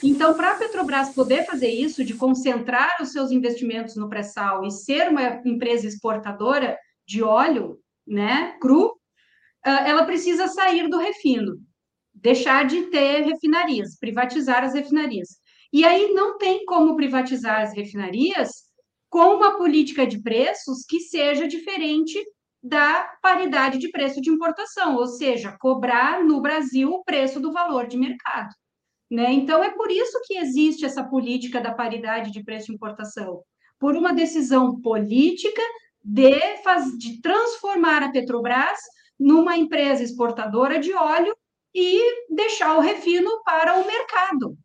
[0.01, 4.71] Então, para a Petrobras poder fazer isso, de concentrar os seus investimentos no pré-sal e
[4.71, 8.97] ser uma empresa exportadora de óleo né, cru,
[9.63, 11.57] ah, ela precisa sair do refino,
[12.13, 15.27] deixar de ter refinarias, privatizar as refinarias.
[15.71, 18.49] E aí não tem como privatizar as refinarias
[19.09, 22.23] com uma política de preços que seja diferente
[22.61, 27.87] da paridade de preço de importação, ou seja, cobrar no Brasil o preço do valor
[27.87, 28.53] de mercado.
[29.09, 29.33] Né?
[29.33, 33.43] Então, é por isso que existe essa política da paridade de preço de importação
[33.79, 35.61] por uma decisão política
[36.03, 38.79] de, faz, de transformar a Petrobras
[39.19, 41.35] numa empresa exportadora de óleo
[41.73, 44.57] e deixar o refino para o mercado.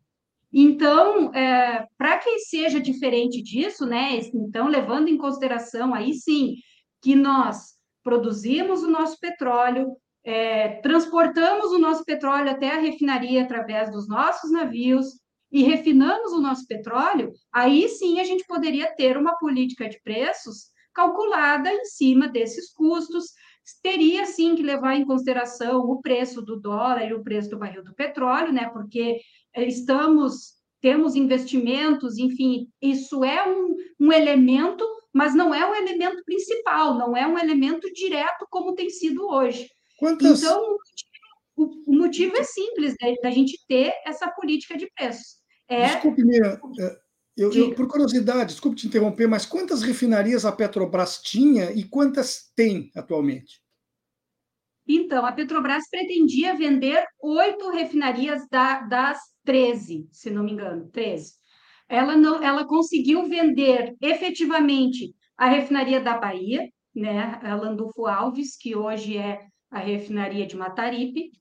[0.51, 4.21] Então, é, para que seja diferente disso, né?
[4.33, 6.55] Então, levando em consideração aí sim
[7.01, 13.91] que nós produzimos o nosso petróleo, é, transportamos o nosso petróleo até a refinaria através
[13.91, 15.05] dos nossos navios
[15.51, 20.71] e refinamos o nosso petróleo, aí sim a gente poderia ter uma política de preços
[20.93, 23.25] calculada em cima desses custos.
[23.83, 27.83] Teria sim que levar em consideração o preço do dólar e o preço do barril
[27.83, 28.69] do petróleo, né?
[28.69, 29.19] Porque
[29.55, 34.85] estamos temos investimentos, enfim, isso é um, um elemento
[35.15, 39.69] mas não é o elemento principal, não é um elemento direto como tem sido hoje.
[39.97, 40.41] Quantas...
[40.41, 40.77] Então,
[41.55, 45.37] o, o, motivo é simples né, da gente ter essa política de preços.
[45.67, 45.87] É...
[45.87, 46.97] Desculpe, Mira, é,
[47.37, 52.51] eu, eu, por curiosidade, desculpe te interromper, mas quantas refinarias a Petrobras tinha e quantas
[52.55, 53.61] tem atualmente?
[54.87, 61.33] Então, a Petrobras pretendia vender oito refinarias da, das 13, se não me engano, 13
[61.87, 68.75] ela não, ela conseguiu vender efetivamente a refinaria da Bahia, né, a Landulfo Alves, que
[68.75, 69.39] hoje é
[69.75, 71.31] a refinaria de Mataripe,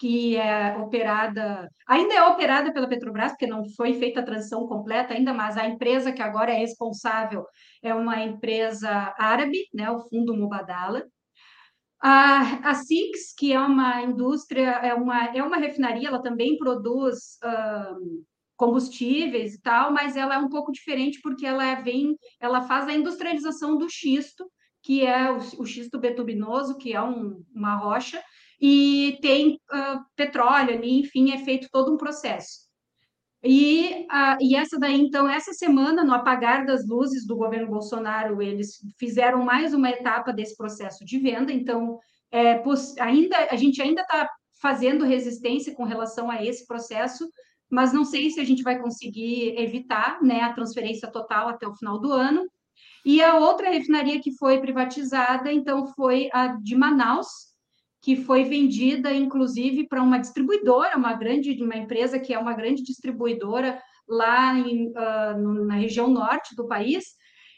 [0.00, 5.14] que é operada, ainda é operada pela Petrobras, porque não foi feita a transição completa
[5.14, 7.46] ainda, mas a empresa que agora é responsável
[7.80, 11.04] é uma empresa árabe, né, o Fundo Mubadala.
[12.02, 17.38] A, a Six, que é uma indústria, é uma, é uma refinaria, ela também produz
[17.44, 18.24] um,
[18.56, 22.92] combustíveis e tal, mas ela é um pouco diferente porque ela vem, ela faz a
[22.92, 24.44] industrialização do xisto,
[24.84, 28.22] que é o, o xisto betubinoso, que é um, uma rocha,
[28.60, 32.64] e tem uh, petróleo ali, enfim, é feito todo um processo.
[33.42, 38.42] E, uh, e essa daí, então, essa semana, no apagar das luzes do governo Bolsonaro,
[38.42, 41.98] eles fizeram mais uma etapa desse processo de venda, então,
[42.30, 42.62] é,
[43.00, 44.28] ainda, a gente ainda está
[44.60, 47.28] fazendo resistência com relação a esse processo,
[47.70, 51.74] mas não sei se a gente vai conseguir evitar né, a transferência total até o
[51.74, 52.46] final do ano.
[53.04, 57.28] E a outra refinaria que foi privatizada, então, foi a de Manaus,
[58.00, 62.82] que foi vendida, inclusive, para uma distribuidora, uma grande, uma empresa que é uma grande
[62.82, 67.04] distribuidora lá em, uh, na região norte do país.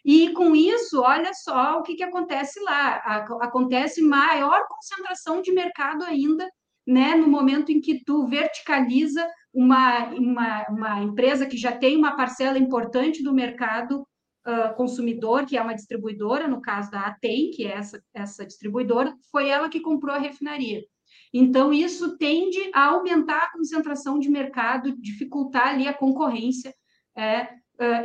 [0.04, 2.96] E com isso, olha só o que, que acontece lá.
[3.40, 6.48] Acontece maior concentração de mercado ainda,
[6.86, 12.14] né, no momento em que tu verticaliza uma, uma, uma empresa que já tem uma
[12.14, 14.06] parcela importante do mercado
[14.46, 19.14] uh, consumidor, que é uma distribuidora, no caso da Atem, que é essa, essa distribuidora,
[19.30, 20.82] foi ela que comprou a refinaria.
[21.32, 26.72] Então, isso tende a aumentar a concentração de mercado, dificultar ali a concorrência
[27.16, 27.48] é,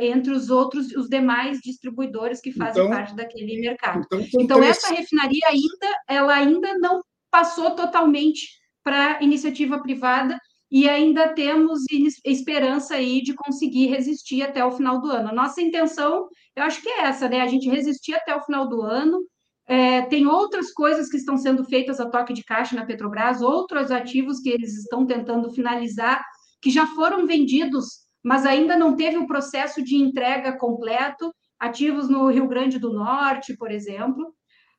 [0.00, 4.04] entre os outros, os demais distribuidores que fazem então, parte daquele mercado.
[4.06, 8.48] Então, então essa refinaria ainda, ela ainda não passou totalmente
[8.84, 10.38] para iniciativa privada
[10.72, 11.82] e ainda temos
[12.24, 15.28] esperança aí de conseguir resistir até o final do ano.
[15.28, 17.42] A nossa intenção, eu acho que é essa, né?
[17.42, 19.18] A gente resistir até o final do ano.
[19.66, 23.90] É, tem outras coisas que estão sendo feitas a toque de caixa na Petrobras, outros
[23.90, 26.24] ativos que eles estão tentando finalizar,
[26.62, 31.30] que já foram vendidos, mas ainda não teve o processo de entrega completo.
[31.60, 34.34] Ativos no Rio Grande do Norte, por exemplo.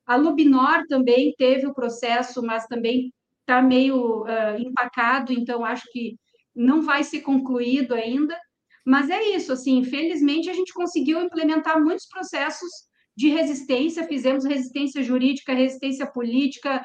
[0.08, 3.14] A Lubinor também teve o processo, mas também
[3.44, 6.18] está meio uh, empacado, então acho que
[6.56, 8.38] não vai ser concluído ainda.
[8.86, 12.70] Mas é isso, assim, infelizmente a gente conseguiu implementar muitos processos
[13.16, 16.84] de resistência, fizemos resistência jurídica, resistência política,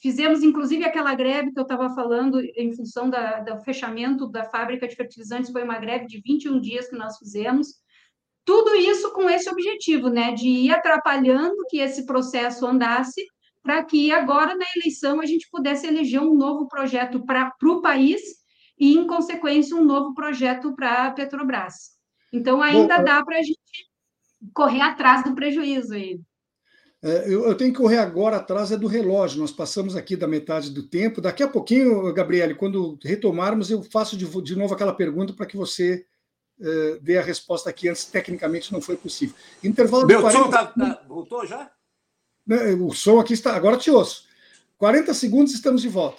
[0.00, 4.86] fizemos inclusive aquela greve que eu estava falando em função da, do fechamento da fábrica
[4.86, 7.68] de fertilizantes, foi uma greve de 21 dias que nós fizemos.
[8.44, 13.24] Tudo isso com esse objetivo, né, de ir atrapalhando que esse processo andasse,
[13.62, 18.20] para que agora na eleição a gente pudesse eleger um novo projeto para o país
[18.78, 21.90] e, em consequência, um novo projeto para a Petrobras.
[22.32, 23.60] Então, ainda Bom, dá para a gente
[24.54, 26.20] correr atrás do prejuízo aí.
[27.02, 29.40] É, eu, eu, tenho que correr agora atrás é do relógio.
[29.40, 31.20] Nós passamos aqui da metade do tempo.
[31.20, 35.56] Daqui a pouquinho, Gabriele, quando retomarmos, eu faço de, de novo aquela pergunta para que
[35.56, 36.04] você
[36.58, 38.04] uh, dê a resposta aqui antes.
[38.04, 39.34] Tecnicamente não foi possível.
[39.64, 40.44] Intervalo Meu de 40...
[40.44, 41.70] som tá, tá, voltou já?
[42.50, 43.54] Né, o som aqui está.
[43.54, 44.24] Agora te ouço.
[44.76, 46.18] 40 segundos, estamos de volta.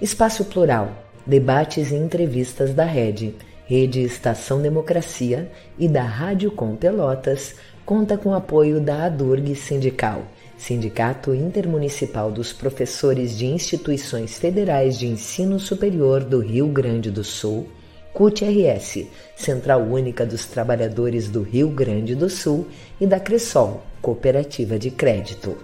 [0.00, 1.06] Espaço Plural.
[1.26, 3.34] Debates e entrevistas da Rede,
[3.66, 10.24] Rede Estação Democracia e da Rádio Com Pelotas conta com apoio da ADURG Sindical,
[10.56, 17.68] Sindicato Intermunicipal dos Professores de Instituições Federais de Ensino Superior do Rio Grande do Sul,
[18.12, 19.06] CUT-RS,
[19.36, 22.66] Central Única dos Trabalhadores do Rio Grande do Sul
[23.00, 25.56] e da Cressol, Cooperativa de Crédito.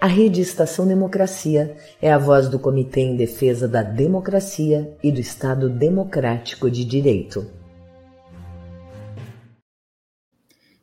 [0.00, 5.18] A Rede Estação Democracia é a voz do Comitê em Defesa da Democracia e do
[5.18, 7.46] Estado Democrático de Direito.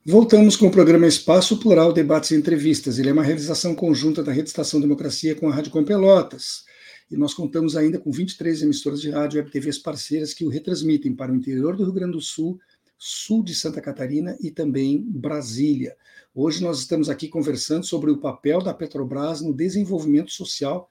[0.04, 2.98] Voltamos com o programa Espaço Plural Debates e Entrevistas.
[2.98, 6.64] Ele é uma realização conjunta da Rede Estação Democracia com a Rádio Com Pelotas.
[7.12, 11.14] E nós contamos ainda com 23 emissoras de rádio e TVs parceiras que o retransmitem
[11.14, 12.58] para o interior do Rio Grande do Sul,
[12.98, 15.98] sul de Santa Catarina e também Brasília.
[16.34, 20.90] Hoje nós estamos aqui conversando sobre o papel da Petrobras no desenvolvimento social,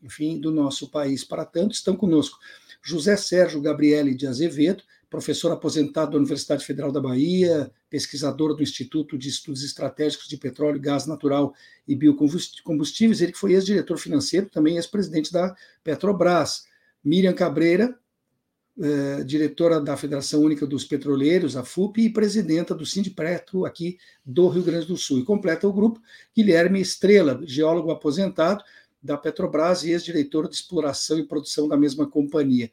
[0.00, 1.24] enfim, do nosso país.
[1.24, 2.38] Para tanto, estão conosco
[2.80, 9.16] José Sérgio Gabriele de Azevedo, professor aposentado da Universidade Federal da Bahia, pesquisador do Instituto
[9.16, 11.54] de Estudos Estratégicos de Petróleo, Gás Natural
[11.86, 15.54] e Biocombustíveis, ele que foi ex-diretor financeiro, também ex-presidente da
[15.84, 16.64] Petrobras.
[17.04, 17.96] Miriam Cabreira,
[18.78, 24.48] eh, diretora da Federação Única dos Petroleiros, a FUP, e presidenta do Sindipetro aqui do
[24.48, 25.20] Rio Grande do Sul.
[25.20, 26.00] E completa o grupo
[26.36, 28.62] Guilherme Estrela, geólogo aposentado
[29.02, 32.70] da Petrobras e ex-diretor de exploração e produção da mesma companhia.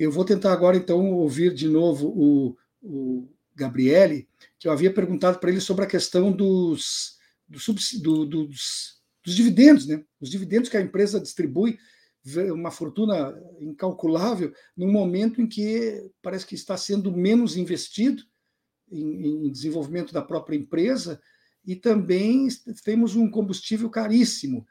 [0.00, 4.26] Eu vou tentar agora, então, ouvir de novo o, o Gabriele,
[4.58, 9.86] que eu havia perguntado para ele sobre a questão dos, dos, do, dos, dos dividendos,
[9.86, 10.02] né?
[10.18, 11.78] Os dividendos que a empresa distribui
[12.50, 18.22] uma fortuna incalculável num momento em que parece que está sendo menos investido
[18.90, 21.20] em, em desenvolvimento da própria empresa
[21.62, 22.48] e também
[22.82, 24.66] temos um combustível caríssimo.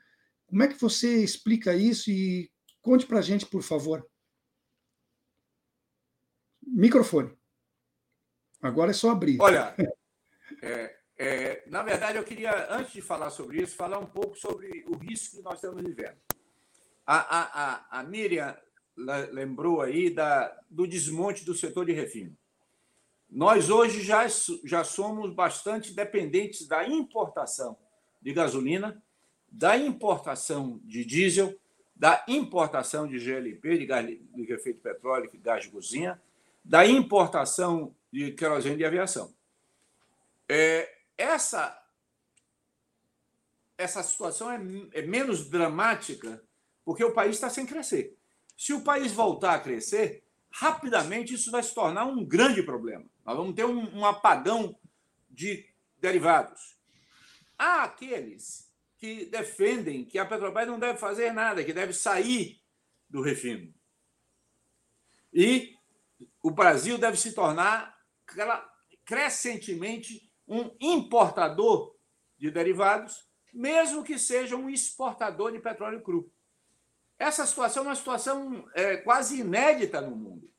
[0.47, 2.49] Como é que você explica isso e
[2.81, 4.03] conte para a gente, por favor.
[6.71, 7.31] Microfone.
[8.61, 9.37] Agora é só abrir.
[9.41, 9.75] Olha,
[10.61, 14.85] é, é, na verdade, eu queria, antes de falar sobre isso, falar um pouco sobre
[14.87, 16.17] o risco que nós estamos vivendo.
[17.05, 18.55] A, a, a, a Miriam
[19.31, 22.35] lembrou aí da, do desmonte do setor de refino.
[23.29, 24.25] Nós hoje já,
[24.63, 27.77] já somos bastante dependentes da importação
[28.21, 29.01] de gasolina,
[29.47, 31.57] da importação de diesel,
[31.95, 36.19] da importação de GLP, de gás de efeito petróleo, gás de cozinha,
[36.63, 39.33] da importação de querosene de aviação.
[40.47, 41.77] É, essa,
[43.77, 44.59] essa situação é,
[44.93, 46.43] é menos dramática
[46.83, 48.17] porque o país está sem crescer.
[48.57, 53.05] Se o país voltar a crescer, rapidamente isso vai se tornar um grande problema.
[53.25, 54.77] Nós vamos ter um, um apagão
[55.29, 55.65] de
[55.99, 56.77] derivados.
[57.57, 62.59] Há aqueles que defendem que a Petrobras não deve fazer nada, que deve sair
[63.09, 63.73] do refino.
[65.33, 65.77] E
[66.41, 67.95] o Brasil deve se tornar
[69.05, 71.95] crescentemente um importador
[72.37, 76.31] de derivados, mesmo que seja um exportador de petróleo cru.
[77.17, 80.49] Essa situação é uma situação é, quase inédita no mundo.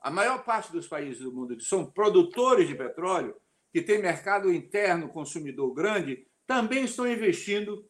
[0.00, 3.34] a maior parte dos países do mundo que são produtores de petróleo,
[3.72, 7.84] que tem mercado interno consumidor grande, também estão investindo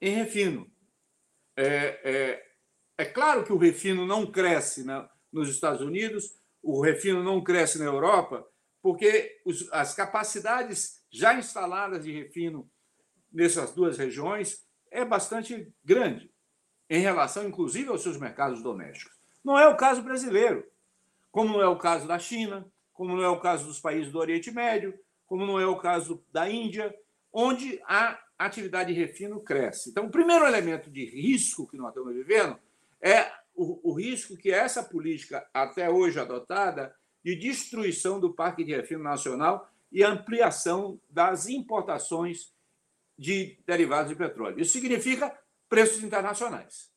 [0.00, 0.70] em refino.
[1.56, 1.66] É,
[2.04, 2.46] é,
[2.96, 7.78] é claro que o refino não cresce na, nos Estados Unidos, o refino não cresce
[7.78, 8.46] na Europa,
[8.82, 12.70] porque os, as capacidades já instaladas de refino
[13.32, 16.30] nessas duas regiões é bastante grande,
[16.88, 19.16] em relação, inclusive, aos seus mercados domésticos.
[19.44, 20.66] Não é o caso brasileiro,
[21.30, 24.18] como não é o caso da China, como não é o caso dos países do
[24.18, 26.94] Oriente Médio, como não é o caso da Índia,
[27.32, 29.90] onde a atividade de refino cresce.
[29.90, 32.58] Então, o primeiro elemento de risco que nós estamos vivendo
[33.00, 36.94] é o, o risco que essa política, até hoje adotada,
[37.24, 42.54] de destruição do Parque de Refino Nacional e ampliação das importações
[43.18, 44.60] de derivados de petróleo.
[44.60, 45.36] Isso significa
[45.68, 46.90] preços internacionais.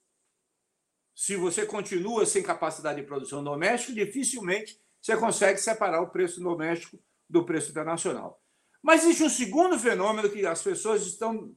[1.15, 6.99] Se você continua sem capacidade de produção doméstica, dificilmente você consegue separar o preço doméstico
[7.27, 8.39] do preço internacional.
[8.83, 11.55] Mas existe um segundo fenômeno que as pessoas estão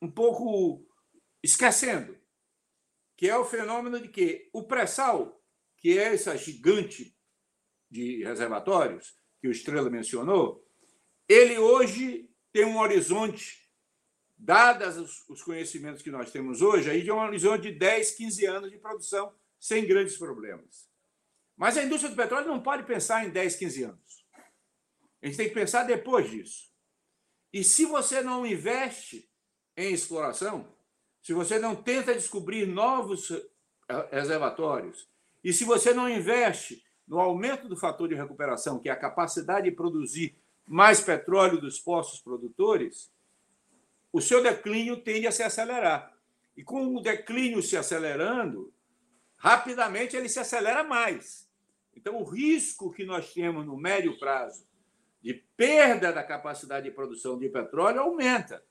[0.00, 0.84] um pouco
[1.42, 2.16] esquecendo,
[3.22, 5.40] que é o fenômeno de que o pré-sal,
[5.78, 7.16] que é essa gigante
[7.88, 10.68] de reservatórios que o Estrela mencionou,
[11.28, 13.70] ele hoje tem um horizonte,
[14.36, 18.70] dados os conhecimentos que nós temos hoje, aí de um horizonte de 10, 15 anos
[18.72, 20.90] de produção sem grandes problemas.
[21.56, 24.26] Mas a indústria do petróleo não pode pensar em 10, 15 anos.
[25.22, 26.72] A gente tem que pensar depois disso.
[27.52, 29.30] E se você não investe
[29.76, 30.76] em exploração,
[31.22, 33.32] se você não tenta descobrir novos
[34.10, 35.08] reservatórios,
[35.42, 39.70] e se você não investe no aumento do fator de recuperação, que é a capacidade
[39.70, 43.12] de produzir mais petróleo dos poços produtores,
[44.12, 46.12] o seu declínio tende a se acelerar.
[46.56, 48.72] E com o declínio se acelerando,
[49.36, 51.48] rapidamente ele se acelera mais.
[51.94, 54.66] Então, o risco que nós temos no médio prazo
[55.20, 58.62] de perda da capacidade de produção de petróleo aumenta.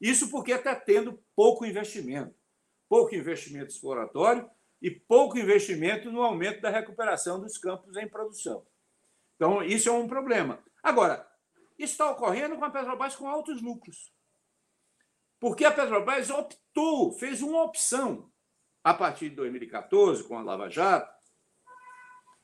[0.00, 2.34] Isso porque está tendo pouco investimento.
[2.88, 4.48] Pouco investimento exploratório
[4.80, 8.64] e pouco investimento no aumento da recuperação dos campos em produção.
[9.34, 10.62] Então, isso é um problema.
[10.82, 11.26] Agora,
[11.78, 14.12] isso está ocorrendo com a Petrobras com altos lucros.
[15.38, 18.30] Porque a Petrobras optou, fez uma opção
[18.82, 21.12] a partir de 2014, com a Lava Jato.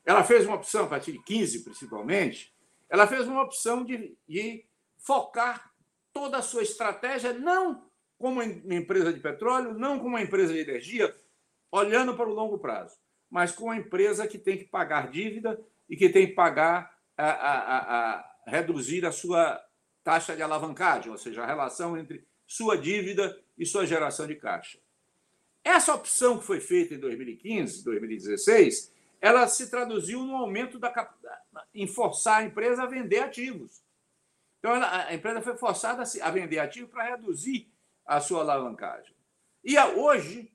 [0.05, 2.53] Ela fez uma opção a partir de 15, principalmente.
[2.89, 4.65] Ela fez uma opção de, de
[4.97, 5.72] focar
[6.13, 10.59] toda a sua estratégia, não como uma empresa de petróleo, não como uma empresa de
[10.59, 11.13] energia,
[11.71, 12.95] olhando para o longo prazo,
[13.29, 15.59] mas com uma empresa que tem que pagar dívida
[15.89, 19.61] e que tem que pagar a, a, a reduzir a sua
[20.03, 24.79] taxa de alavancagem, ou seja, a relação entre sua dívida e sua geração de caixa.
[25.63, 30.93] Essa opção que foi feita em 2015, 2016, ela se traduziu no aumento da
[31.73, 33.82] em forçar a empresa a vender ativos.
[34.63, 37.69] Então, ela, a empresa foi forçada a vender ativos para reduzir
[38.05, 39.13] a sua alavancagem.
[39.61, 40.53] E hoje,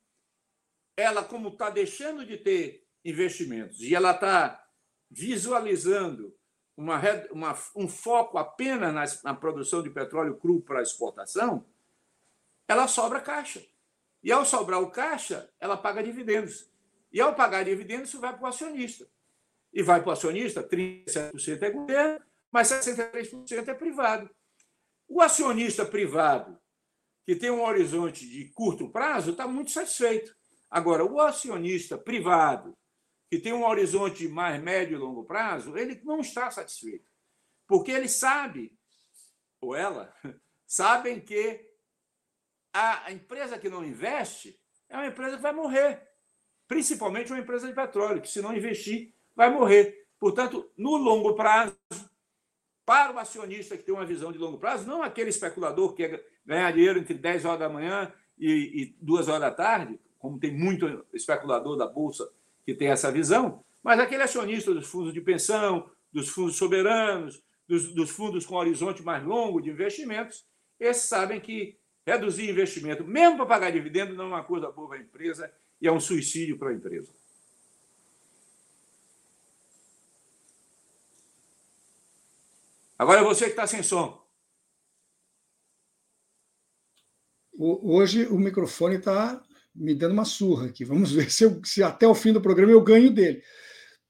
[0.96, 4.66] ela, como está deixando de ter investimentos e ela está
[5.10, 6.34] visualizando
[6.74, 6.98] uma,
[7.30, 11.66] uma, um foco apenas na, na produção de petróleo cru para exportação,
[12.66, 13.62] ela sobra caixa.
[14.22, 16.70] E ao sobrar o caixa, ela paga dividendos.
[17.12, 19.06] E ao pagar dividendos, isso vai para o acionista.
[19.70, 24.30] E vai para o acionista, 37% é governo, mas 63% é privado.
[25.06, 26.58] O acionista privado,
[27.24, 30.34] que tem um horizonte de curto prazo, está muito satisfeito.
[30.70, 32.76] Agora, o acionista privado,
[33.30, 37.08] que tem um horizonte mais médio e longo prazo, ele não está satisfeito.
[37.66, 38.76] Porque ele sabe,
[39.60, 40.14] ou ela,
[40.66, 41.66] sabem que
[42.72, 46.06] a empresa que não investe é uma empresa que vai morrer.
[46.66, 50.06] Principalmente uma empresa de petróleo, que se não investir, vai morrer.
[50.18, 51.78] Portanto, no longo prazo,
[52.88, 56.24] para o acionista que tem uma visão de longo prazo, não aquele especulador que quer
[56.46, 60.56] ganhar dinheiro entre 10 horas da manhã e, e 2 horas da tarde, como tem
[60.56, 62.26] muito especulador da Bolsa
[62.64, 67.92] que tem essa visão, mas aquele acionista dos fundos de pensão, dos fundos soberanos, dos,
[67.92, 70.46] dos fundos com horizonte mais longo de investimentos,
[70.80, 71.76] esses sabem que
[72.06, 75.86] reduzir investimento, mesmo para pagar dividendo, não é uma coisa boa para a empresa e
[75.86, 77.12] é um suicídio para a empresa.
[82.98, 84.20] Agora é você que está sem som.
[87.56, 89.42] Hoje o microfone está
[89.74, 90.84] me dando uma surra aqui.
[90.84, 93.42] Vamos ver se, eu, se, até o fim do programa eu ganho dele.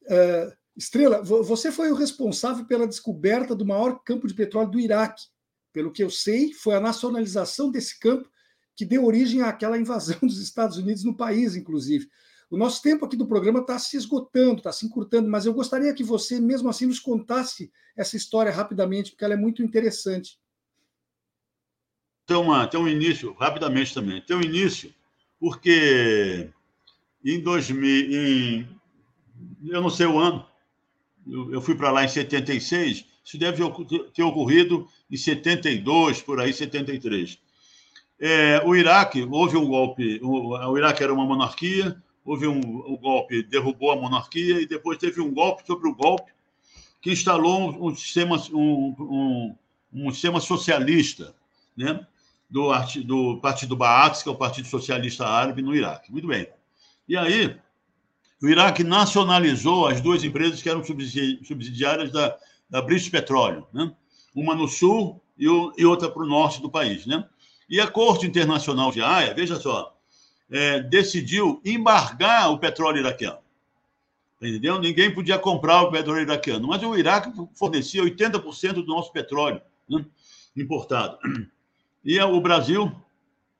[0.05, 5.25] Uh, Estrela, você foi o responsável pela descoberta do maior campo de petróleo do Iraque.
[5.73, 8.31] Pelo que eu sei, foi a nacionalização desse campo
[8.77, 12.09] que deu origem àquela invasão dos Estados Unidos no país, inclusive.
[12.51, 15.93] O nosso tempo aqui do programa está se esgotando, está se encurtando, mas eu gostaria
[15.93, 20.39] que você, mesmo assim, nos contasse essa história rapidamente, porque ela é muito interessante.
[22.27, 24.95] Tem, uma, tem um início, rapidamente também, tem um início,
[25.39, 26.51] porque
[27.25, 28.81] em 2000, em,
[29.67, 30.47] eu não sei o ano,
[31.27, 33.63] eu, eu fui para lá em 76, isso deve
[34.15, 37.39] ter ocorrido em 72, por aí, 73.
[38.21, 42.97] É, o Iraque, houve um golpe, o, o Iraque era uma monarquia, houve um, um,
[42.99, 46.31] golpe, derrubou a monarquia, e depois teve um golpe sobre o golpe,
[47.01, 49.55] que instalou um, um sistema, um,
[49.91, 51.35] um, sistema socialista,
[51.75, 52.07] né?
[52.51, 52.71] do,
[53.05, 56.13] do Partido Baath, que é o Partido Socialista Árabe, no Iraque.
[56.13, 56.47] Muito bem.
[57.09, 57.57] E aí,
[58.43, 62.37] o Iraque nacionalizou as duas empresas que eram subsidiárias da,
[62.69, 63.91] da British Petroleum, né?
[64.35, 67.07] uma no sul e, o, e outra para o norte do país.
[67.07, 67.27] Né?
[67.71, 69.98] E a Corte Internacional de Haia, veja só,
[70.51, 73.39] é, decidiu embargar o petróleo iraquiano.
[74.41, 74.79] Entendeu?
[74.79, 80.05] Ninguém podia comprar o petróleo iraquiano, mas o Iraque fornecia 80% do nosso petróleo né?
[80.57, 81.19] importado.
[82.05, 82.91] E o Brasil,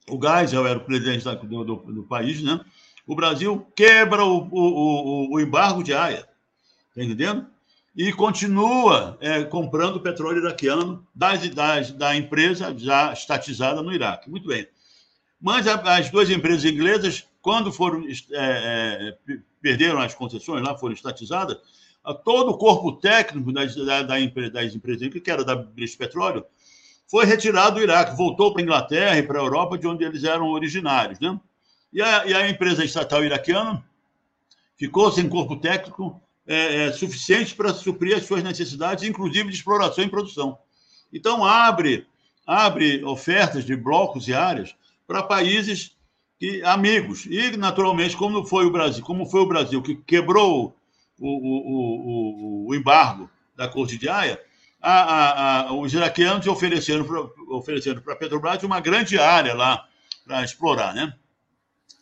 [0.09, 2.61] o Geisel era o presidente do, do, do país, né?
[3.07, 6.29] O Brasil quebra o, o, o embargo de Haia,
[6.95, 7.47] tá entendendo?
[7.97, 14.31] E continua é, comprando petróleo iraquiano das, das, da empresa já estatizada no Iraque.
[14.31, 14.69] Muito bem.
[15.41, 21.59] Mas as duas empresas inglesas, quando foram é, é, perderam as concessões lá, foram estatizadas,
[22.25, 24.17] todo o corpo técnico das, da, da
[24.51, 26.45] das empresas, que era da British Petróleo,
[27.09, 30.25] foi retirado do Iraque, voltou para a Inglaterra e para a Europa, de onde eles
[30.25, 31.19] eram originários.
[31.19, 31.39] Né?
[31.93, 33.83] E, a, e a empresa estatal iraquiana
[34.77, 40.05] ficou sem corpo técnico é, é, suficiente para suprir as suas necessidades, inclusive de exploração
[40.05, 40.59] e produção.
[41.13, 42.07] Então, abre,
[42.47, 44.75] abre ofertas de blocos e áreas
[45.09, 45.97] para países
[46.39, 47.25] que, amigos.
[47.27, 50.77] E, naturalmente, como foi o Brasil, como foi o Brasil que quebrou
[51.19, 54.41] o, o, o, o embargo da Corte de Haia,
[54.81, 59.89] a, a, a, os iraquianos ofereceram para a Petrobras uma grande área lá
[60.25, 61.13] para explorar, né?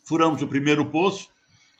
[0.03, 1.29] Furamos o primeiro poço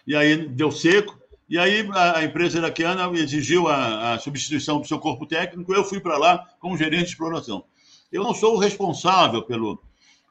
[0.07, 1.19] e aí deu seco.
[1.49, 5.73] E aí a, empresa iraquiana exigiu a, substituição do seu corpo técnico.
[5.73, 7.65] Eu fui para lá como gerente de exploração.
[8.11, 9.81] Eu não sou o responsável pelo,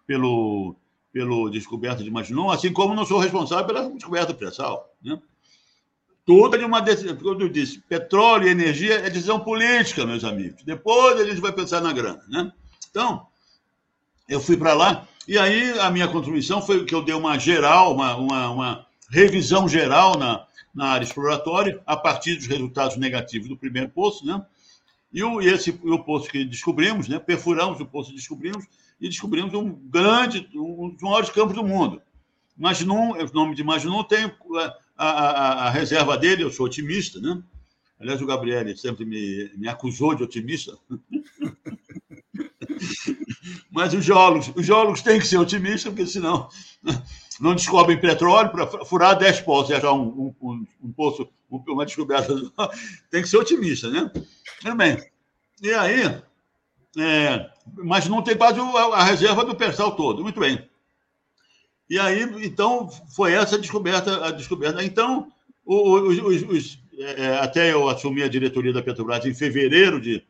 [0.06, 0.74] pelo,
[1.16, 4.94] pelo descoberta de Maginot, assim como não sou responsável pela descoberta do pré-sal.
[5.02, 5.18] Né?
[6.26, 10.62] Tudo de uma decisão, como eu disse, petróleo e energia é decisão política, meus amigos.
[10.62, 12.52] Depois a gente vai pensar na grana, né?
[12.90, 13.26] Então,
[14.28, 17.94] eu fui para lá e aí a minha contribuição foi que eu dei uma geral,
[17.94, 23.56] uma, uma, uma revisão geral na, na área exploratória, a partir dos resultados negativos do
[23.56, 24.44] primeiro poço, né?
[25.10, 27.18] E o, esse, o poço que descobrimos, né?
[27.18, 28.66] Perfuramos o poço que descobrimos
[29.00, 32.00] e descobrimos um grande, um dos maiores campos do mundo.
[32.56, 37.20] Mas não, o nome de não tem a, a, a, reserva dele, eu sou otimista,
[37.20, 37.42] né?
[38.00, 40.76] Aliás, o Gabriel sempre me, me acusou de otimista.
[43.70, 46.48] Mas os geólogos, os geólogos têm que ser otimistas, porque senão
[47.40, 52.34] não descobrem petróleo para furar 10 poços e achar um, um, um, poço, uma descoberta.
[53.10, 54.10] Tem que ser otimista, né?
[54.60, 54.98] Tudo bem.
[55.62, 56.22] E aí,
[56.98, 60.22] é, mas não tem quase a, reserva do persal todo.
[60.22, 60.68] Muito bem.
[61.88, 64.26] E aí, então, foi essa a descoberta.
[64.26, 64.84] A descoberta.
[64.84, 65.32] Então,
[65.64, 70.24] os, os, os, é, até eu assumi a diretoria da Petrobras em fevereiro de,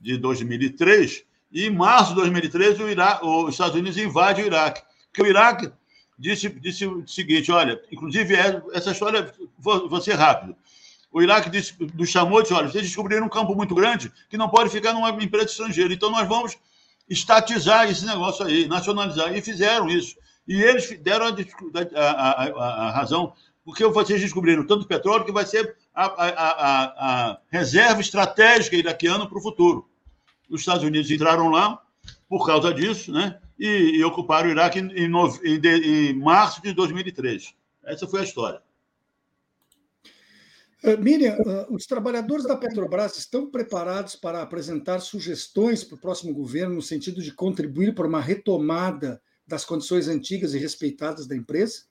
[0.00, 4.82] de 2003, e em março de 2013, o Iraque, os Estados Unidos invadem o Iraque.
[5.08, 5.70] Porque o Iraque
[6.18, 10.54] disse, disse o seguinte: olha, inclusive, é, essa história, vou, vou ser rápido.
[11.12, 14.36] O Iraque disse, nos chamou e disse: olha, vocês descobriram um campo muito grande que
[14.36, 16.56] não pode ficar numa empresa estrangeira, então nós vamos
[17.10, 19.36] estatizar esse negócio aí, nacionalizar.
[19.36, 20.16] E fizeram isso.
[20.46, 21.30] E eles deram a,
[22.00, 23.32] a, a, a razão,
[23.64, 29.88] porque vocês descobriram tanto petróleo que vai ser a, reserva estratégica iraquiana para o futuro.
[30.48, 31.80] Os Estados Unidos entraram lá
[32.28, 33.38] por causa disso, né?
[33.58, 35.10] E, e ocuparam o Iraque em, em,
[35.44, 37.54] em, em março de 2003.
[37.84, 38.62] Essa foi a história.
[40.82, 46.32] Uh, Miriam, uh, os trabalhadores da Petrobras estão preparados para apresentar sugestões para o próximo
[46.32, 51.90] governo no sentido de contribuir para uma retomada das condições antigas e respeitadas da empresa?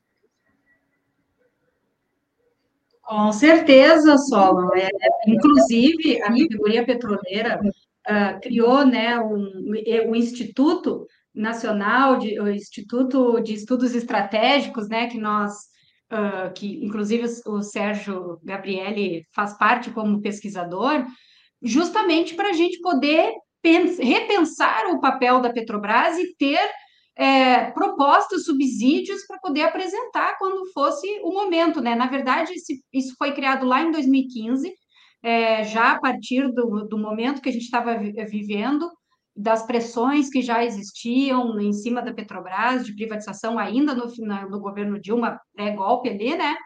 [3.03, 4.69] Com certeza, Solon.
[4.75, 4.87] É,
[5.27, 9.73] inclusive, a categoria petroleira uh, criou né, um,
[10.07, 15.68] um Instituto Nacional, de, o Instituto de Estudos Estratégicos, né, que nós,
[16.11, 21.05] uh, que inclusive o Sérgio Gabriele faz parte como pesquisador,
[21.61, 23.33] justamente para a gente poder
[23.63, 26.59] repensar o papel da Petrobras e ter
[27.17, 31.93] é, propostas, subsídios para poder apresentar quando fosse o momento, né?
[31.93, 32.53] Na verdade,
[32.93, 34.73] isso foi criado lá em 2015,
[35.21, 38.89] é, já a partir do, do momento que a gente estava vivendo,
[39.39, 44.11] das pressões que já existiam em cima da Petrobras, de privatização ainda no,
[44.49, 46.57] no governo Dilma, pré-golpe ali, né?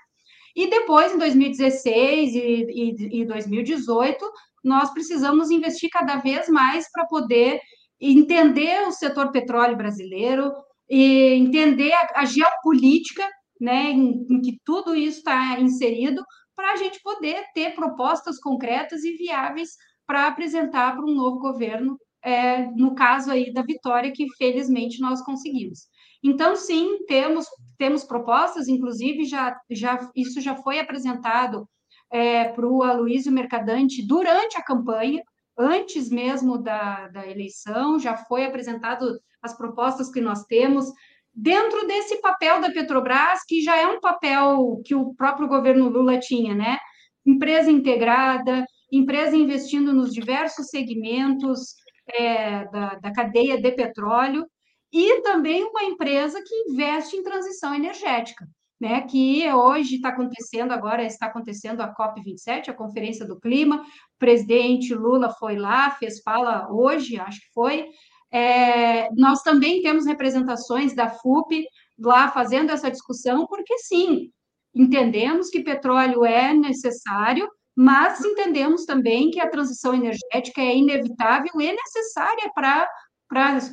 [0.55, 4.25] E depois, em 2016 e, e, e 2018,
[4.63, 7.59] nós precisamos investir cada vez mais para poder
[8.01, 10.51] entender o setor petróleo brasileiro
[10.89, 13.23] e entender a, a geopolítica,
[13.61, 16.23] né, em, em que tudo isso está inserido,
[16.55, 19.69] para a gente poder ter propostas concretas e viáveis
[20.07, 25.21] para apresentar para um novo governo, é, no caso aí da vitória que felizmente nós
[25.21, 25.87] conseguimos.
[26.23, 27.45] Então, sim, temos,
[27.77, 31.67] temos propostas, inclusive já, já, isso já foi apresentado
[32.09, 35.21] é, para o Aloysio Mercadante durante a campanha,
[35.57, 40.85] antes mesmo da, da eleição, já foi apresentado as propostas que nós temos,
[41.33, 46.19] dentro desse papel da Petrobras, que já é um papel que o próprio governo Lula
[46.19, 46.77] tinha, né?
[47.25, 51.75] Empresa integrada, empresa investindo nos diversos segmentos
[52.07, 54.45] é, da, da cadeia de petróleo,
[54.91, 58.47] e também uma empresa que investe em transição energética.
[58.81, 63.77] Né, que hoje está acontecendo, agora está acontecendo a COP27, a Conferência do Clima.
[63.77, 67.87] O presidente Lula foi lá, fez fala hoje, acho que foi.
[68.29, 71.65] É, nós também temos representações da FUP
[71.97, 74.31] lá fazendo essa discussão, porque sim,
[74.73, 81.71] entendemos que petróleo é necessário, mas entendemos também que a transição energética é inevitável e
[81.71, 82.87] necessária para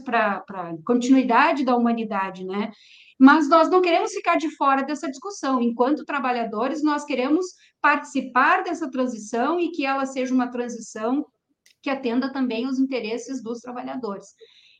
[0.05, 2.73] para a continuidade da humanidade, né?
[3.19, 5.61] Mas nós não queremos ficar de fora dessa discussão.
[5.61, 7.45] Enquanto trabalhadores, nós queremos
[7.79, 11.27] participar dessa transição e que ela seja uma transição
[11.83, 14.29] que atenda também os interesses dos trabalhadores.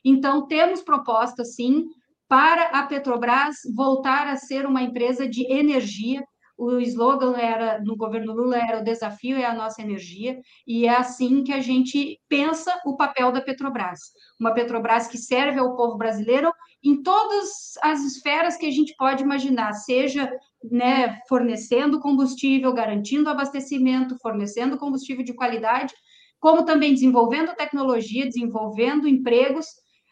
[0.03, 1.85] Então, temos proposta, sim,
[2.27, 6.23] para a Petrobras voltar a ser uma empresa de energia,
[6.61, 10.95] o slogan era no governo Lula era o desafio é a nossa energia e é
[10.95, 13.99] assim que a gente pensa o papel da Petrobras,
[14.39, 16.53] uma Petrobras que serve ao povo brasileiro
[16.83, 20.31] em todas as esferas que a gente pode imaginar, seja
[20.63, 25.95] né, fornecendo combustível, garantindo abastecimento, fornecendo combustível de qualidade,
[26.39, 29.65] como também desenvolvendo tecnologia, desenvolvendo empregos,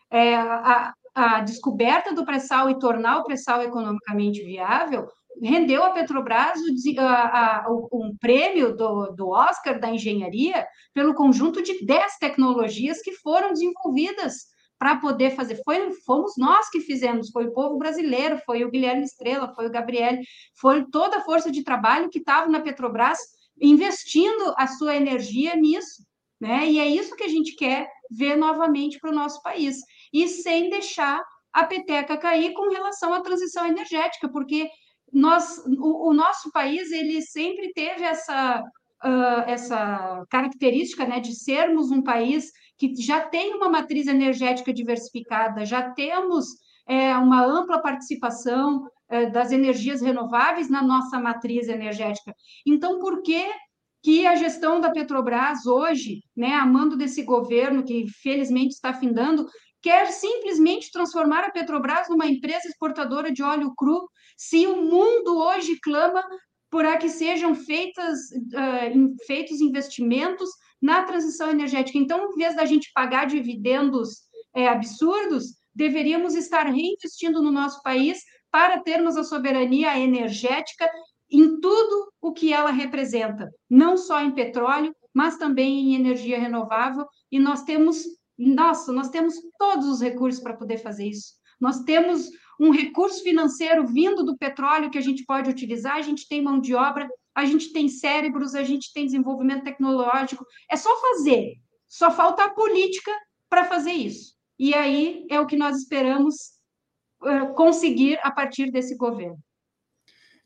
[0.10, 5.08] é, a, a descoberta do pré-sal e tornar o pré-sal economicamente viável
[5.42, 11.62] rendeu à Petrobras o, a, a, um prêmio do, do Oscar da engenharia pelo conjunto
[11.62, 15.62] de 10 tecnologias que foram desenvolvidas para poder fazer.
[15.64, 19.72] Foi, fomos nós que fizemos, foi o povo brasileiro, foi o Guilherme Estrela, foi o
[19.72, 20.18] Gabriel,
[20.60, 23.20] foi toda a força de trabalho que estava na Petrobras
[23.62, 26.04] investindo a sua energia nisso.
[26.40, 26.72] Né?
[26.72, 29.78] E é isso que a gente quer ver novamente para o nosso país.
[30.14, 31.22] E sem deixar
[31.52, 34.70] a peteca cair com relação à transição energética, porque
[35.14, 38.64] nós, o, o nosso país ele sempre teve essa,
[39.04, 45.66] uh, essa característica né, de sermos um país que já tem uma matriz energética diversificada,
[45.66, 46.46] já temos
[46.88, 52.34] é, uma ampla participação é, das energias renováveis na nossa matriz energética.
[52.66, 53.46] Então, por que
[54.02, 59.46] que a gestão da Petrobras hoje, né, a mando desse governo que felizmente está findando,
[59.82, 65.80] quer simplesmente transformar a Petrobras numa empresa exportadora de óleo cru, se o mundo hoje
[65.82, 66.24] clama
[66.70, 70.50] para que sejam feitas, uh, feitos investimentos
[70.82, 71.98] na transição energética.
[71.98, 78.22] Então, em vez da gente pagar dividendos é, absurdos, deveríamos estar reinvestindo no nosso país
[78.52, 80.90] para termos a soberania energética
[81.32, 87.06] em tudo o que ela representa, não só em petróleo, mas também em energia renovável,
[87.32, 88.04] e nós temos
[88.40, 91.34] nossa, nós temos todos os recursos para poder fazer isso.
[91.60, 96.28] Nós temos um recurso financeiro vindo do petróleo que a gente pode utilizar, a gente
[96.28, 100.46] tem mão de obra, a gente tem cérebros, a gente tem desenvolvimento tecnológico.
[100.72, 101.56] É só fazer.
[101.88, 103.12] Só falta a política
[103.50, 104.36] para fazer isso.
[104.58, 106.36] E aí é o que nós esperamos
[107.22, 109.40] uh, conseguir a partir desse governo.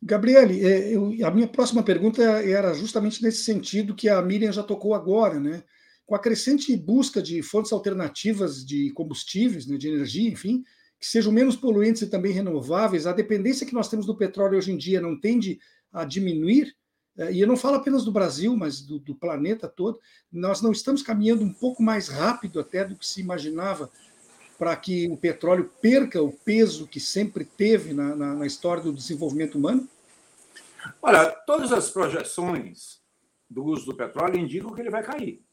[0.02, 4.62] Gabriele, é, eu, a minha próxima pergunta era justamente nesse sentido que a Miriam já
[4.62, 5.64] tocou agora, né?
[6.06, 10.64] Com a crescente busca de fontes alternativas de combustíveis, né, de energia, enfim,
[11.00, 14.72] que sejam menos poluentes e também renováveis, a dependência que nós temos do petróleo hoje
[14.72, 15.60] em dia não tende
[15.92, 16.76] a diminuir,
[17.18, 20.00] eh, e eu não falo apenas do Brasil, mas do, do planeta todo,
[20.32, 23.92] nós não estamos caminhando um pouco mais rápido até do que se imaginava
[24.58, 28.94] para que o petróleo perca o peso que sempre teve na, na, na história do
[28.94, 29.88] desenvolvimento humano?
[31.02, 33.02] Olha, todas as projeções
[33.50, 35.44] do uso do petróleo indicam que ele vai cair.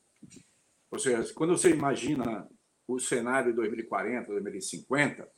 [0.91, 2.49] Ou seja, quando você imagina
[2.87, 5.31] o cenário de 2040, 2050,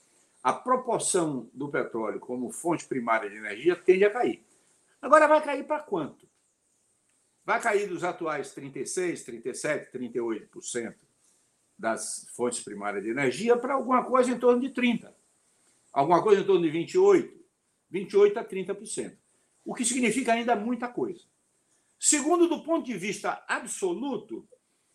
[0.42, 4.44] a proporção do petróleo como fonte primária de energia tende a cair.
[5.00, 6.26] Agora vai cair para quanto?
[7.44, 10.94] Vai cair dos atuais 36, 37, 38%
[11.78, 15.14] das fontes primárias de energia para alguma coisa em torno de 30.
[15.92, 17.44] Alguma coisa em torno de 28,
[17.90, 19.18] 28 a 30%.
[19.64, 21.24] O que significa ainda muita coisa.
[21.98, 24.48] Segundo, do ponto de vista absoluto,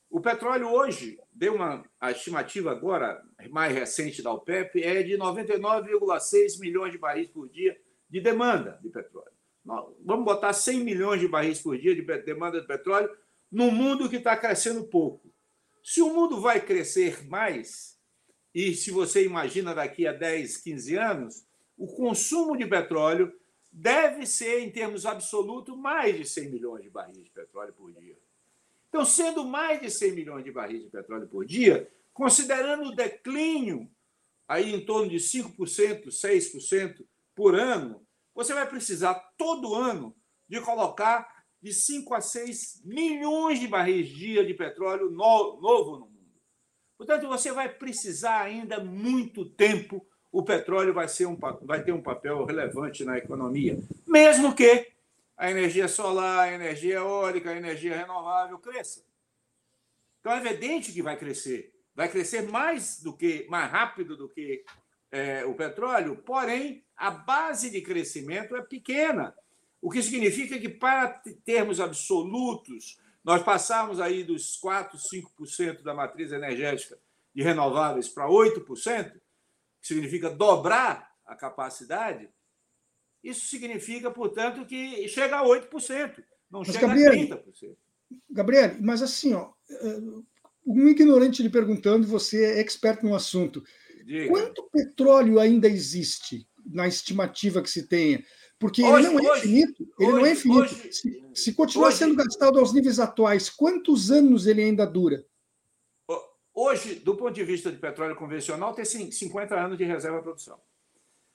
[0.09, 6.59] o petróleo hoje, deu uma a estimativa agora mais recente da OPEP é de 99,6
[6.59, 7.77] milhões de barris por dia
[8.09, 9.31] de demanda de petróleo.
[9.65, 13.09] Vamos botar 100 milhões de barris por dia de demanda de petróleo
[13.51, 15.29] num mundo que está crescendo pouco.
[15.83, 17.97] Se o mundo vai crescer mais,
[18.53, 21.45] e se você imagina daqui a 10, 15 anos,
[21.77, 23.31] o consumo de petróleo
[23.71, 28.17] deve ser, em termos absolutos, mais de 100 milhões de barris de petróleo por dia.
[28.89, 33.89] Então, sendo mais de 100 milhões de barris de petróleo por dia, considerando o declínio
[34.47, 40.15] aí em torno de 5%, 6% por ano, você vai precisar todo ano
[40.47, 41.27] de colocar
[41.61, 46.17] de 5 a 6 milhões de barris dia de petróleo no, novo no mundo.
[46.97, 52.01] Portanto, você vai precisar ainda muito tempo, o petróleo vai, ser um, vai ter um
[52.01, 54.91] papel relevante na economia, mesmo que
[55.37, 59.05] a energia solar, a energia eólica, a energia renovável cresça.
[60.19, 61.73] Então é evidente que vai crescer.
[61.95, 64.65] Vai crescer mais do que, mais rápido do que
[65.11, 69.33] é, o petróleo, porém, a base de crescimento é pequena.
[69.81, 76.31] O que significa que, para termos absolutos, nós passarmos aí dos 4, 5% da matriz
[76.31, 76.97] energética
[77.33, 79.11] de renováveis para 8%,
[79.79, 82.29] que significa dobrar a capacidade,
[83.23, 87.75] isso significa, portanto, que chega a 8%, não mas, chega Gabriel, a 30%.
[88.29, 89.99] Gabriel, mas assim, ó, eh,
[90.65, 93.63] um ignorante lhe perguntando, você é expert no assunto.
[94.05, 94.27] Diga.
[94.29, 98.23] Quanto petróleo ainda existe na estimativa que se tenha?
[98.59, 99.89] Porque hoje, ele não é hoje, infinito.
[99.99, 100.93] Ele hoje, não é infinito.
[100.93, 105.25] se, se continuar sendo gastado aos níveis atuais, quantos anos ele ainda dura?
[106.59, 110.59] Hoje, do ponto de vista de petróleo convencional, tem 50 anos de reserva produção.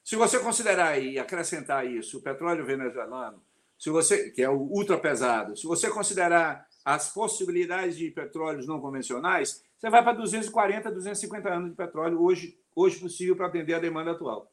[0.05, 3.41] Se você considerar e acrescentar isso, o petróleo venezuelano,
[3.79, 8.81] se você que é o ultra pesado, se você considerar as possibilidades de petróleos não
[8.81, 13.79] convencionais, você vai para 240, 250 anos de petróleo hoje, hoje possível para atender a
[13.79, 14.51] demanda atual.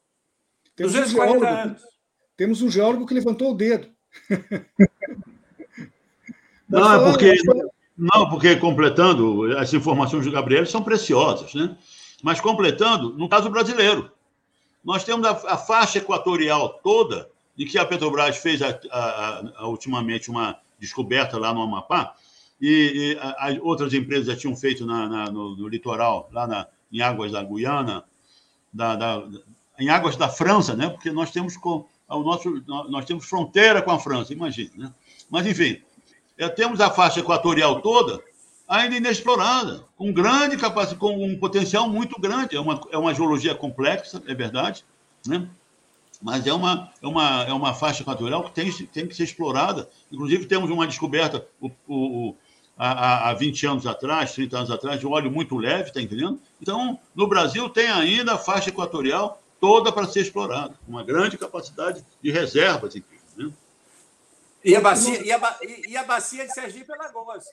[0.75, 1.81] Temos 240 um geólogo, anos.
[2.37, 3.89] Temos um geólogo que levantou o dedo.
[6.67, 7.33] não, é porque
[7.97, 11.77] não, porque completando, as informações do Gabriel são preciosas, né?
[12.23, 14.09] Mas completando, no caso brasileiro,
[14.83, 20.31] nós temos a, a faixa equatorial toda, de que a Petrobras fez a, a, ultimamente
[20.31, 22.15] uma descoberta lá no Amapá,
[22.61, 27.01] e, e outras empresas já tinham feito na, na, no, no, litoral, lá na, em
[27.01, 28.03] águas da Guiana,
[28.71, 29.23] da, da,
[29.77, 30.89] em águas da França, né?
[30.89, 34.71] porque nós temos, com, o nosso, nós temos fronteira com a França, imagina.
[34.75, 34.93] Né?
[35.29, 35.81] Mas, enfim,
[36.37, 38.21] é, temos a faixa equatorial toda,
[38.69, 42.55] ainda inexplorada, com grande capacidade, com um potencial muito grande.
[42.55, 44.85] É uma, é uma geologia complexa, é verdade,
[45.25, 45.49] né?
[46.21, 49.89] mas é uma, é uma, é uma faixa equatorial que tem, tem que ser explorada.
[50.11, 52.35] Inclusive, temos uma descoberta o, o,
[52.77, 56.39] há, há 20 anos atrás, 30 anos atrás, de um óleo muito leve, está entendendo?
[56.61, 62.05] Então, no Brasil, tem ainda a faixa equatorial toda para ser explorada, uma grande capacidade
[62.21, 63.19] de reservas, inclusive.
[63.35, 63.51] Né?
[64.63, 65.57] E a bacia, e a,
[65.87, 67.45] e a bacia de Sergipe Alagoas.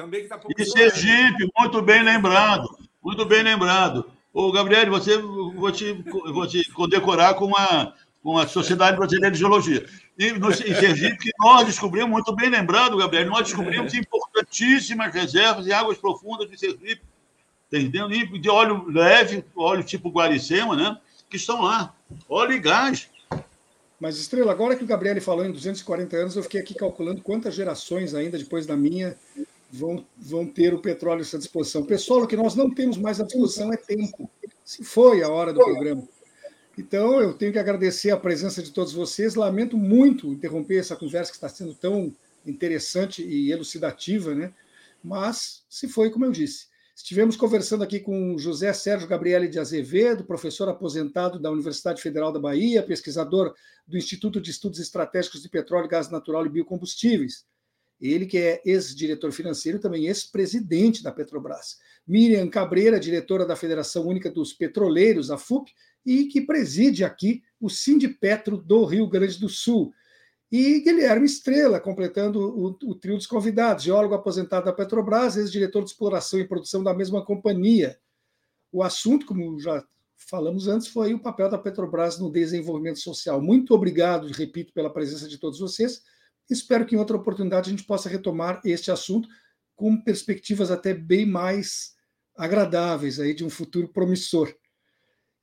[0.00, 2.66] Também que está E Sergipe, muito bem lembrado.
[3.02, 4.10] Muito bem lembrado.
[4.32, 7.92] Ô, Gabriel, você vou te, vou te condecorar com a,
[8.22, 9.84] com a Sociedade Brasileira de Geologia.
[10.18, 15.66] E no, em Sergipe, que nós descobrimos, muito bem lembrado, Gabriel, nós descobrimos importantíssimas reservas
[15.66, 17.02] em águas profundas de Sergipe,
[17.70, 18.14] entendendo?
[18.14, 20.98] E de óleo leve, óleo tipo Guaricema, né?
[21.28, 21.94] Que estão lá.
[22.26, 23.10] Óleo e gás.
[24.00, 27.54] Mas, Estrela, agora que o Gabriel falou em 240 anos, eu fiquei aqui calculando quantas
[27.54, 29.14] gerações ainda depois da minha
[29.72, 31.84] vão, vão ter o petróleo à sua disposição.
[31.84, 34.30] Pessoal, o que nós não temos mais à disposição é tempo.
[34.64, 36.06] Se foi a hora do programa.
[36.78, 39.34] Então, eu tenho que agradecer a presença de todos vocês.
[39.34, 42.14] Lamento muito interromper essa conversa que está sendo tão
[42.46, 44.52] interessante e elucidativa, né?
[45.02, 46.68] Mas se foi como eu disse.
[46.94, 52.38] Estivemos conversando aqui com José Sérgio Gabriele de Azevedo, professor aposentado da Universidade Federal da
[52.38, 53.54] Bahia, pesquisador
[53.86, 57.46] do Instituto de Estudos Estratégicos de Petróleo, Gás Natural e Biocombustíveis.
[58.00, 61.78] Ele que é ex-diretor financeiro também ex-presidente da Petrobras.
[62.06, 65.70] Miriam Cabreira, diretora da Federação Única dos Petroleiros, a FUP,
[66.04, 69.92] e que preside aqui o Sindipetro do Rio Grande do Sul.
[70.50, 75.90] E Guilherme Estrela, completando o, o trio dos convidados, geólogo aposentado da Petrobras, ex-diretor de
[75.90, 77.98] exploração e produção da mesma companhia.
[78.72, 79.84] O assunto, como já
[80.16, 83.40] falamos antes foi o papel da Petrobras no desenvolvimento social.
[83.40, 86.02] Muito obrigado, repito, pela presença de todos vocês.
[86.50, 89.28] Espero que em outra oportunidade a gente possa retomar este assunto
[89.76, 91.94] com perspectivas até bem mais
[92.36, 94.52] agradáveis aí de um futuro promissor.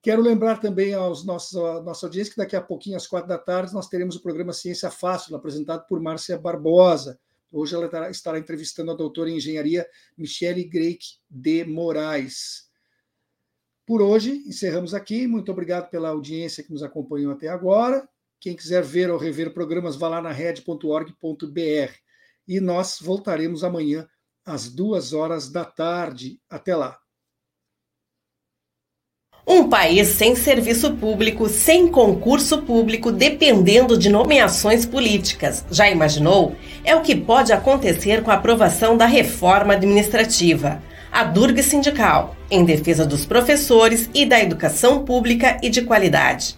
[0.02, 3.38] Quero lembrar também aos nossos, à nossa audiência que daqui a pouquinho, às quatro da
[3.38, 7.20] tarde, nós teremos o programa Ciência Fácil, apresentado por Márcia Barbosa.
[7.52, 9.88] Hoje ela estará entrevistando a doutora em engenharia
[10.18, 12.68] Michele Greik de Moraes.
[13.86, 15.26] Por hoje, encerramos aqui.
[15.28, 18.08] Muito obrigado pela audiência que nos acompanhou até agora.
[18.40, 21.94] Quem quiser ver ou rever programas, vá lá na rede.org.br.
[22.48, 24.08] E nós voltaremos amanhã
[24.46, 26.40] às duas horas da tarde.
[26.50, 26.98] Até lá.
[29.50, 35.64] Um país sem serviço público, sem concurso público, dependendo de nomeações políticas.
[35.72, 36.54] Já imaginou?
[36.84, 40.84] É o que pode acontecer com a aprovação da reforma administrativa.
[41.10, 46.58] A Durga Sindical, em defesa dos professores e da educação pública e de qualidade.